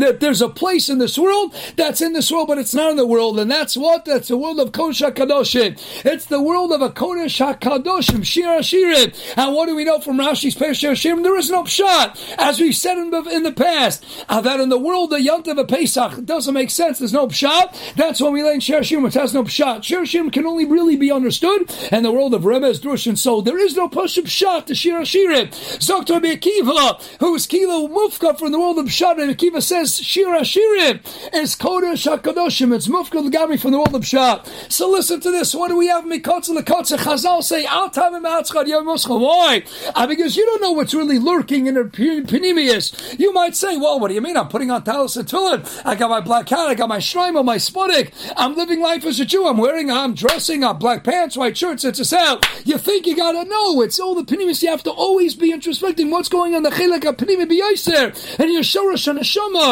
that 0.00 0.20
there's 0.20 0.42
a 0.42 0.48
place 0.48 0.88
in 0.88 0.98
this 0.98 1.18
world 1.18 1.54
that's 1.76 2.00
in 2.00 2.12
this 2.12 2.30
world, 2.30 2.48
but 2.48 2.58
it's 2.58 2.74
not 2.74 2.90
in 2.90 2.96
the 2.96 3.06
world, 3.06 3.38
and 3.38 3.50
that's 3.50 3.76
what? 3.76 4.04
That's 4.04 4.28
the 4.28 4.36
world 4.36 4.60
of 4.60 4.72
Kodesh 4.72 5.08
HaKadoshim. 5.08 6.04
It's 6.04 6.26
the 6.26 6.42
world 6.42 6.72
of 6.72 6.80
a 6.80 6.90
Kodesh 6.90 7.38
HaKadoshim, 7.58 8.24
Shir 8.24 8.58
Hashirim. 8.58 9.34
And 9.36 9.54
what 9.54 9.66
do 9.66 9.76
we 9.76 9.84
know 9.84 10.00
from 10.00 10.18
Rashi's 10.18 10.54
Pesach 10.54 10.90
Hashirim? 10.90 11.22
There 11.22 11.36
is 11.36 11.50
no 11.50 11.64
pshat. 11.64 12.36
As 12.38 12.60
we've 12.60 12.74
said 12.74 12.98
in 12.98 13.10
the, 13.10 13.22
in 13.24 13.42
the 13.42 13.52
past, 13.52 14.04
uh, 14.28 14.40
that 14.40 14.60
in 14.60 14.68
the 14.68 14.78
world 14.78 15.12
of 15.12 15.20
Yontav 15.20 15.58
of 15.58 15.68
Pesach 15.68 16.24
doesn't 16.24 16.54
make 16.54 16.70
sense. 16.70 16.98
There's 16.98 17.12
no 17.12 17.26
pshat. 17.26 17.94
That's 17.94 18.20
when 18.20 18.32
we 18.32 18.42
learn 18.42 18.60
Shir 18.60 18.80
Hashirim, 18.80 19.02
which 19.02 19.14
has 19.14 19.34
no 19.34 19.44
pshat. 19.44 19.84
Shir 19.84 20.02
Hashirim 20.02 20.32
can 20.32 20.46
only 20.46 20.64
really 20.64 20.96
be 20.96 21.10
understood 21.10 21.70
in 21.90 22.02
the 22.02 22.12
world 22.12 22.34
of 22.34 22.42
Remez, 22.42 22.80
Drush, 22.80 23.06
and 23.06 23.18
so 23.18 23.40
there 23.40 23.58
is 23.58 23.76
no 23.76 23.88
Pashup 23.88 24.24
pshat 24.24 24.66
to 24.66 24.74
Shir 24.74 25.00
Hashirim. 25.00 25.48
Zoktor 25.78 26.20
Akiva, 26.20 27.02
who 27.20 27.34
is 27.34 27.46
Kilo 27.46 27.88
Mufka 27.88 28.38
from 28.38 28.52
the 28.52 28.60
world 28.60 28.78
of 28.78 28.86
pshat, 28.86 29.20
and 29.20 29.36
Akiva 29.36 29.62
says, 29.62 29.81
says 29.86 30.06
Shir 30.06 30.26
Hashirim 30.26 31.00
is 31.34 31.56
Kodesh 31.56 32.06
HaKadoshim. 32.06 32.74
It's 32.74 32.86
Mufkal 32.86 33.30
Gami 33.30 33.60
from 33.60 33.72
the 33.72 33.78
world 33.78 33.94
of 33.94 34.02
Pshat. 34.02 34.70
So 34.70 34.88
listen 34.88 35.20
to 35.20 35.30
this. 35.30 35.54
What 35.54 35.68
do 35.68 35.76
we 35.76 35.88
have? 35.88 36.04
Mikotz 36.04 36.48
and 36.48 36.56
the 36.56 36.62
Kotze. 36.62 36.96
Chazal 36.96 37.42
say, 37.42 37.64
Al 37.66 37.90
Tamim 37.90 38.22
Atzchad 38.22 38.68
Yom 38.68 38.86
Why? 38.86 39.64
Uh, 39.94 40.06
because 40.06 40.36
you 40.36 40.44
don't 40.46 40.62
know 40.62 40.72
what's 40.72 40.94
really 40.94 41.18
lurking 41.18 41.66
in 41.66 41.74
the 41.74 41.84
Panemius. 41.84 43.18
You 43.18 43.32
might 43.32 43.56
say, 43.56 43.76
well, 43.76 43.98
what 43.98 44.08
do 44.08 44.14
you 44.14 44.20
mean? 44.20 44.36
I'm 44.36 44.48
putting 44.48 44.70
on 44.70 44.84
talis 44.84 45.16
and 45.16 45.26
tefillin. 45.26 45.82
I 45.84 45.94
got 45.94 46.10
my 46.10 46.20
black 46.20 46.48
hat. 46.48 46.68
I 46.68 46.74
got 46.74 46.88
my 46.88 47.02
on 47.16 47.46
my 47.46 47.56
sputnik. 47.56 48.12
I'm 48.36 48.54
living 48.54 48.80
life 48.80 49.04
as 49.04 49.20
a 49.20 49.24
Jew. 49.24 49.46
I'm 49.46 49.58
wearing, 49.58 49.90
I'm 49.90 50.14
dressing 50.14 50.64
up 50.64 50.80
black 50.80 51.04
pants, 51.04 51.36
white 51.36 51.56
shirts. 51.56 51.84
It's 51.84 51.98
a 51.98 52.04
sound. 52.04 52.44
You 52.64 52.78
think 52.78 53.06
you 53.06 53.16
gotta 53.16 53.44
know. 53.48 53.80
It's 53.82 53.98
all 53.98 54.14
the 54.14 54.22
Panemius. 54.22 54.62
You 54.62 54.70
have 54.70 54.82
to 54.84 54.90
always 54.90 55.34
be 55.34 55.52
introspecting 55.52 56.10
what's 56.10 56.28
going 56.28 56.54
on 56.54 56.62
the 56.62 56.70
Chilek 56.70 57.08
of 57.08 57.16
Panemi 57.16 57.46
B'Yaiser 57.46 58.38
and 58.38 58.52
your 58.52 58.62
Shorosh 58.62 59.08
and 59.08 59.18
Neshama. 59.18 59.71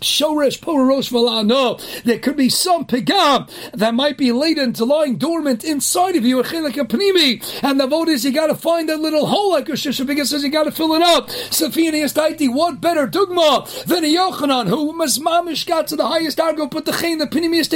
Shoresh 0.00 0.60
Porosh 0.60 1.46
No, 1.46 1.78
there 2.04 2.18
could 2.18 2.36
be 2.36 2.48
some 2.48 2.84
pigam 2.84 3.50
that 3.72 3.94
might 3.94 4.18
be 4.18 4.32
latent, 4.32 4.80
lying 4.80 5.16
dormant 5.16 5.64
inside 5.64 6.16
of 6.16 6.24
you, 6.24 6.40
a. 6.40 7.42
And 7.62 7.80
the 7.80 7.86
vote 7.86 8.08
is 8.08 8.24
you 8.24 8.32
got 8.32 8.48
to 8.48 8.54
find 8.54 8.88
that 8.88 9.00
little 9.00 9.26
hole, 9.26 9.50
like 9.52 9.66
Shishapika 9.66 10.26
says, 10.26 10.42
you 10.42 10.50
got 10.50 10.64
to 10.64 10.72
fill 10.72 10.94
it 10.94 11.02
up. 11.02 11.28
Safini 11.28 12.02
Taiti, 12.12 12.52
what 12.52 12.80
better 12.80 13.06
dugma 13.06 13.84
than 13.84 14.04
a 14.04 14.14
Yochanan 14.14 14.68
who 14.68 14.92
Mamish 15.18 15.66
got 15.66 15.86
to 15.88 15.96
the 15.96 16.06
highest 16.06 16.40
argo, 16.40 16.66
put 16.66 16.84
the 16.84 16.92
chain, 16.92 17.18
the 17.18 17.26
panimi 17.26 17.58
is 17.58 17.68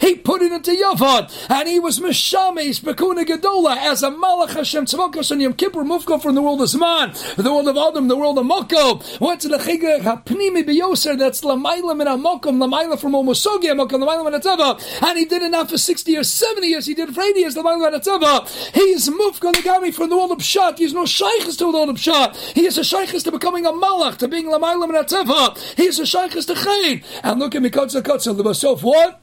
He 0.00 0.16
put 0.16 0.42
it 0.42 0.52
into 0.52 0.72
Yavad, 0.72 1.30
and 1.50 1.68
he 1.68 1.78
was 1.78 1.98
Mishames, 1.98 2.80
Bekuna 2.80 3.24
Gadola, 3.24 3.76
as 3.76 4.02
a 4.02 4.10
Malach 4.10 4.50
Hashem 4.50 4.86
Tzavokos 4.86 5.30
and 5.30 5.42
Yom 5.42 5.54
Kippur, 5.54 5.84
Mufko 5.84 6.20
from 6.20 6.34
the 6.34 6.42
world 6.42 6.60
of 6.60 6.68
Zman, 6.68 7.36
the 7.36 7.52
world 7.52 7.68
of 7.68 7.76
Adam, 7.76 8.08
the 8.08 8.16
world 8.16 8.38
of 8.38 8.46
Moko, 8.46 9.20
went 9.20 9.40
to 9.40 9.48
the 9.48 9.58
Chigah 9.58 10.24
Panimi 10.24 10.64
Biyoser, 10.64 11.18
that's 11.30 11.42
Lamaila 11.42 11.96
min 11.96 12.08
Amokum, 12.08 12.58
Lamaila 12.58 12.98
from 12.98 13.12
Omosogi 13.12 13.66
Amokum, 13.66 14.02
Lamaila 14.02 14.24
min 14.24 14.40
Atzava, 14.40 15.08
and 15.08 15.16
he 15.16 15.24
did 15.24 15.42
it 15.42 15.50
not 15.50 15.70
for 15.70 15.78
60 15.78 16.10
years, 16.10 16.28
70 16.28 16.66
years, 16.66 16.86
he 16.86 16.94
did 16.94 17.08
it 17.08 17.14
for 17.14 17.22
80 17.22 17.38
years, 17.38 17.54
Lamaila 17.54 17.92
min 17.92 18.00
Atzava. 18.00 18.74
He 18.74 18.80
is 18.80 19.08
Mufka 19.08 19.52
Legami 19.52 19.94
from 19.94 20.10
the 20.10 20.16
world 20.16 20.32
of 20.32 20.38
Pshat, 20.38 20.78
he 20.78 20.84
is 20.84 20.92
no 20.92 21.04
Shaykhis 21.04 21.56
to 21.58 21.64
the 21.66 21.70
world 21.70 21.90
of 21.90 21.96
Pshat, 21.96 22.36
he 22.54 22.66
is 22.66 22.78
a 22.78 22.80
Shaykhis 22.80 23.22
to 23.24 23.30
becoming 23.30 23.64
a 23.64 23.70
Malach, 23.70 24.16
to 24.16 24.26
being 24.26 24.46
Lamaila 24.46 24.90
min 24.90 25.04
Atzava, 25.04 25.56
he 25.76 25.84
is 25.84 26.00
a 26.00 26.02
Shaykhis 26.02 26.48
to 26.48 26.54
Chayin. 26.54 27.04
And 27.22 27.38
look 27.38 27.54
at 27.54 27.62
Mikotza 27.62 28.02
Kotza, 28.02 28.36
the 28.36 28.42
Basof, 28.42 28.82
what? 28.82 29.20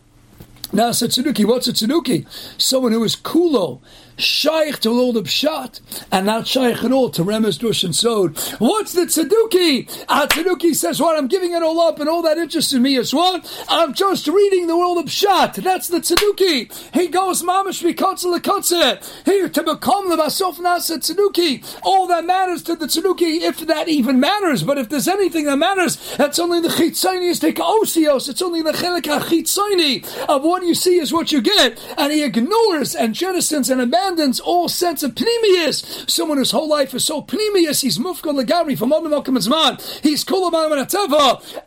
Now, 0.73 0.89
tzeduki. 0.89 1.45
What's 1.45 1.67
a? 1.67 2.25
Someone 2.57 2.91
who 2.91 3.03
is 3.03 3.15
kulo, 3.15 3.79
shaykh 4.17 4.79
to 4.79 4.89
all 4.89 5.13
the 5.13 5.21
pshat, 5.21 5.79
and 6.11 6.25
not 6.25 6.47
shaykh 6.47 6.83
at 6.83 6.91
all 6.91 7.09
to 7.11 7.23
remez 7.23 7.59
dush 7.59 7.83
and 7.83 7.95
sod. 7.95 8.37
What's 8.59 8.93
the 8.93 9.01
tzeduki? 9.01 9.87
A 10.09 10.27
tzeduki 10.27 10.75
says, 10.75 10.99
"What? 10.99 11.17
I'm 11.17 11.27
giving 11.27 11.53
it 11.53 11.61
all 11.61 11.79
up, 11.79 11.99
and 11.99 12.09
all 12.09 12.21
that 12.23 12.37
interests 12.37 12.73
me 12.73 12.95
is 12.95 13.13
what? 13.13 13.47
I'm 13.69 13.93
just 13.93 14.27
reading 14.27 14.67
the 14.67 14.77
world 14.77 14.97
of 14.97 15.05
pshat. 15.05 15.55
That's 15.55 15.87
the 15.87 15.99
tzeduki. 15.99 16.71
He 16.93 17.07
goes 17.07 17.43
mamish 17.43 17.83
mikotze 17.83 19.25
here 19.25 19.49
to 19.49 19.63
become 19.63 20.09
the 20.09 20.17
basof 20.17 20.55
nasa 20.55 20.97
tzeduki. 20.97 21.63
All 21.83 22.07
that 22.07 22.25
matters 22.25 22.63
to 22.63 22.75
the 22.75 22.87
tzeduki, 22.87 23.41
if 23.41 23.59
that 23.59 23.87
even 23.87 24.19
matters. 24.19 24.63
But 24.63 24.77
if 24.77 24.89
there's 24.89 25.07
anything 25.07 25.45
that 25.45 25.57
matters, 25.57 25.97
that's 26.17 26.39
only 26.39 26.59
the 26.59 26.69
chitzayni 26.69 27.29
is 27.29 27.39
take 27.39 27.57
osios. 27.57 28.29
It's 28.29 28.41
only 28.41 28.61
the 28.61 28.71
chelik 28.71 29.03
chitzayni 29.03 30.27
of 30.27 30.43
what 30.43 30.63
you 30.63 30.73
see 30.73 30.97
is 30.97 31.13
what 31.13 31.31
you 31.31 31.41
get, 31.41 31.79
and 31.97 32.11
he 32.11 32.23
ignores 32.23 32.95
and 32.95 33.13
jettisons 33.13 33.69
and 33.69 33.81
abandons 33.81 34.06
abandons 34.07 34.39
all 34.39 34.69
sense 34.69 35.03
of 35.03 35.15
pneumius. 35.15 36.09
Someone 36.09 36.37
whose 36.37 36.51
whole 36.51 36.69
life 36.69 36.93
is 36.93 37.03
so 37.03 37.21
pneumius, 37.21 37.81
he's 37.81 37.97
mufkal 37.97 38.41
legari 38.41 38.77
from 38.77 38.93
Adam 38.93 39.11
Zman. 39.11 40.01
He's 40.01 40.23
kulamam 40.23 40.67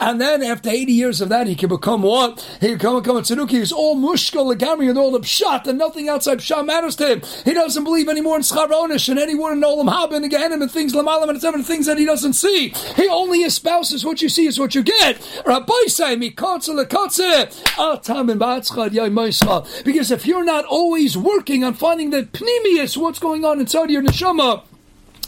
and 0.00 0.20
then 0.20 0.42
after 0.42 0.70
80 0.70 0.92
years 0.92 1.20
of 1.20 1.28
that, 1.28 1.46
he 1.46 1.54
can 1.54 1.68
become 1.68 2.02
what? 2.02 2.40
He 2.60 2.68
can 2.68 2.76
become, 2.78 3.00
become 3.00 3.16
a 3.18 3.20
tzeduki. 3.20 3.50
He's 3.50 3.72
all 3.72 3.96
mushkal 3.96 4.54
legari 4.54 4.88
and 4.88 4.98
all 4.98 5.10
the 5.10 5.20
pshat, 5.20 5.66
and 5.66 5.78
nothing 5.78 6.08
outside 6.08 6.38
pshat 6.38 6.64
matters 6.64 6.96
to 6.96 7.12
him. 7.12 7.22
He 7.44 7.52
doesn't 7.52 7.84
believe 7.84 8.08
anymore 8.08 8.36
in 8.36 8.42
scharonish 8.42 9.08
and 9.08 9.18
anymore 9.18 9.52
in 9.52 9.60
olam 9.60 9.90
haba 9.90 10.12
and 10.12 10.24
again 10.24 10.52
and 10.52 10.70
things 10.70 10.94
lamalam 10.94 11.28
and 11.28 11.40
and 11.50 11.66
things 11.66 11.86
that 11.86 11.98
he 11.98 12.04
doesn't 12.04 12.34
see. 12.34 12.68
He 12.96 13.08
only 13.08 13.44
espouses 13.44 14.04
what 14.04 14.22
you 14.22 14.28
see 14.28 14.46
is 14.46 14.58
what 14.58 14.74
you 14.74 14.82
get. 14.82 15.18
Rabbi 15.46 15.72
say, 15.86 16.16
because 16.16 16.68
if 20.10 20.26
you're 20.26 20.44
not 20.44 20.64
always 20.64 21.16
working 21.16 21.64
on 21.64 21.74
finding 21.74 22.10
the 22.10 22.29
pnimius, 22.32 22.96
what's 22.96 23.18
going 23.18 23.44
on 23.44 23.60
inside 23.60 23.90
your 23.90 24.02
neshama, 24.02 24.62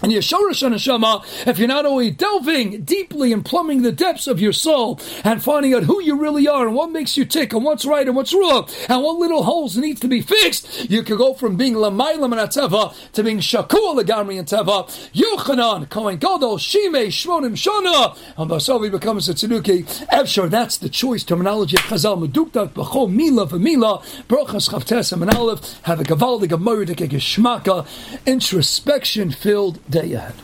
and 0.03 0.13
Yeshorish 0.13 0.69
Neshama, 0.69 1.25
if 1.47 1.59
you're 1.59 1.69
not 1.69 1.87
only 1.87 2.11
delving 2.11 2.83
deeply 2.83 3.33
and 3.33 3.45
plumbing 3.45 3.83
the 3.83 3.93
depths 3.93 4.27
of 4.27 4.41
your 4.41 4.53
soul 4.53 5.01
and 5.23 5.43
finding 5.43 5.75
out 5.75 5.85
who 5.85 6.03
you 6.03 6.19
really 6.19 6.49
are 6.49 6.67
and 6.67 6.75
what 6.75 6.91
makes 6.91 7.17
you 7.17 7.25
tick 7.25 7.53
and 7.53 7.65
what's 7.65 7.85
right 7.85 8.07
and 8.07 8.17
what's 8.17 8.35
wrong 8.35 8.69
and 8.89 9.03
what 9.03 9.19
little 9.19 9.45
holes 9.45 9.77
needs 9.77 10.01
to 10.01 10.09
be 10.09 10.21
fixed, 10.21 10.91
you 10.91 11.03
could 11.03 11.19
go 11.19 11.35
from 11.35 11.57
being 11.57 11.75
Lamaylam 11.75 12.33
and 12.33 12.51
Teva 12.51 12.95
to 13.13 13.23
being 13.23 13.39
Shakua 13.39 14.03
Lagamri 14.03 14.39
and 14.39 14.49
Teva, 14.49 14.87
Yochanan, 15.13 15.89
Kohen 15.89 16.19
Gadol, 16.19 16.59
Shimei, 16.59 17.07
Shmonim, 17.07 17.53
Shana, 17.53 18.17
and 18.37 18.51
Basavi 18.51 18.91
becomes 18.91 19.29
a 19.29 19.35
Tzeduki. 19.35 19.85
Efshar, 20.09 20.51
that's 20.51 20.79
the 20.79 20.89
choice 20.89 21.23
terminology 21.23 21.77
of 21.77 21.83
Chazal, 21.83 22.27
Meduktak, 22.27 22.71
B'chol, 22.71 23.13
Mila, 23.13 23.47
V'mila, 23.47 24.03
Brochas, 24.27 24.69
Chavtes, 24.69 25.13
and 25.13 25.31
Aleph, 25.33 25.81
have 25.83 26.01
a 26.01 26.05
Gavaldig, 26.05 26.53
a 26.53 26.57
Moedik, 26.57 27.01
a 27.01 27.09
Geschmaka, 27.09 27.87
introspection 28.27 29.31
filled 29.31 29.79
day 29.93 30.15
ahead. 30.15 30.43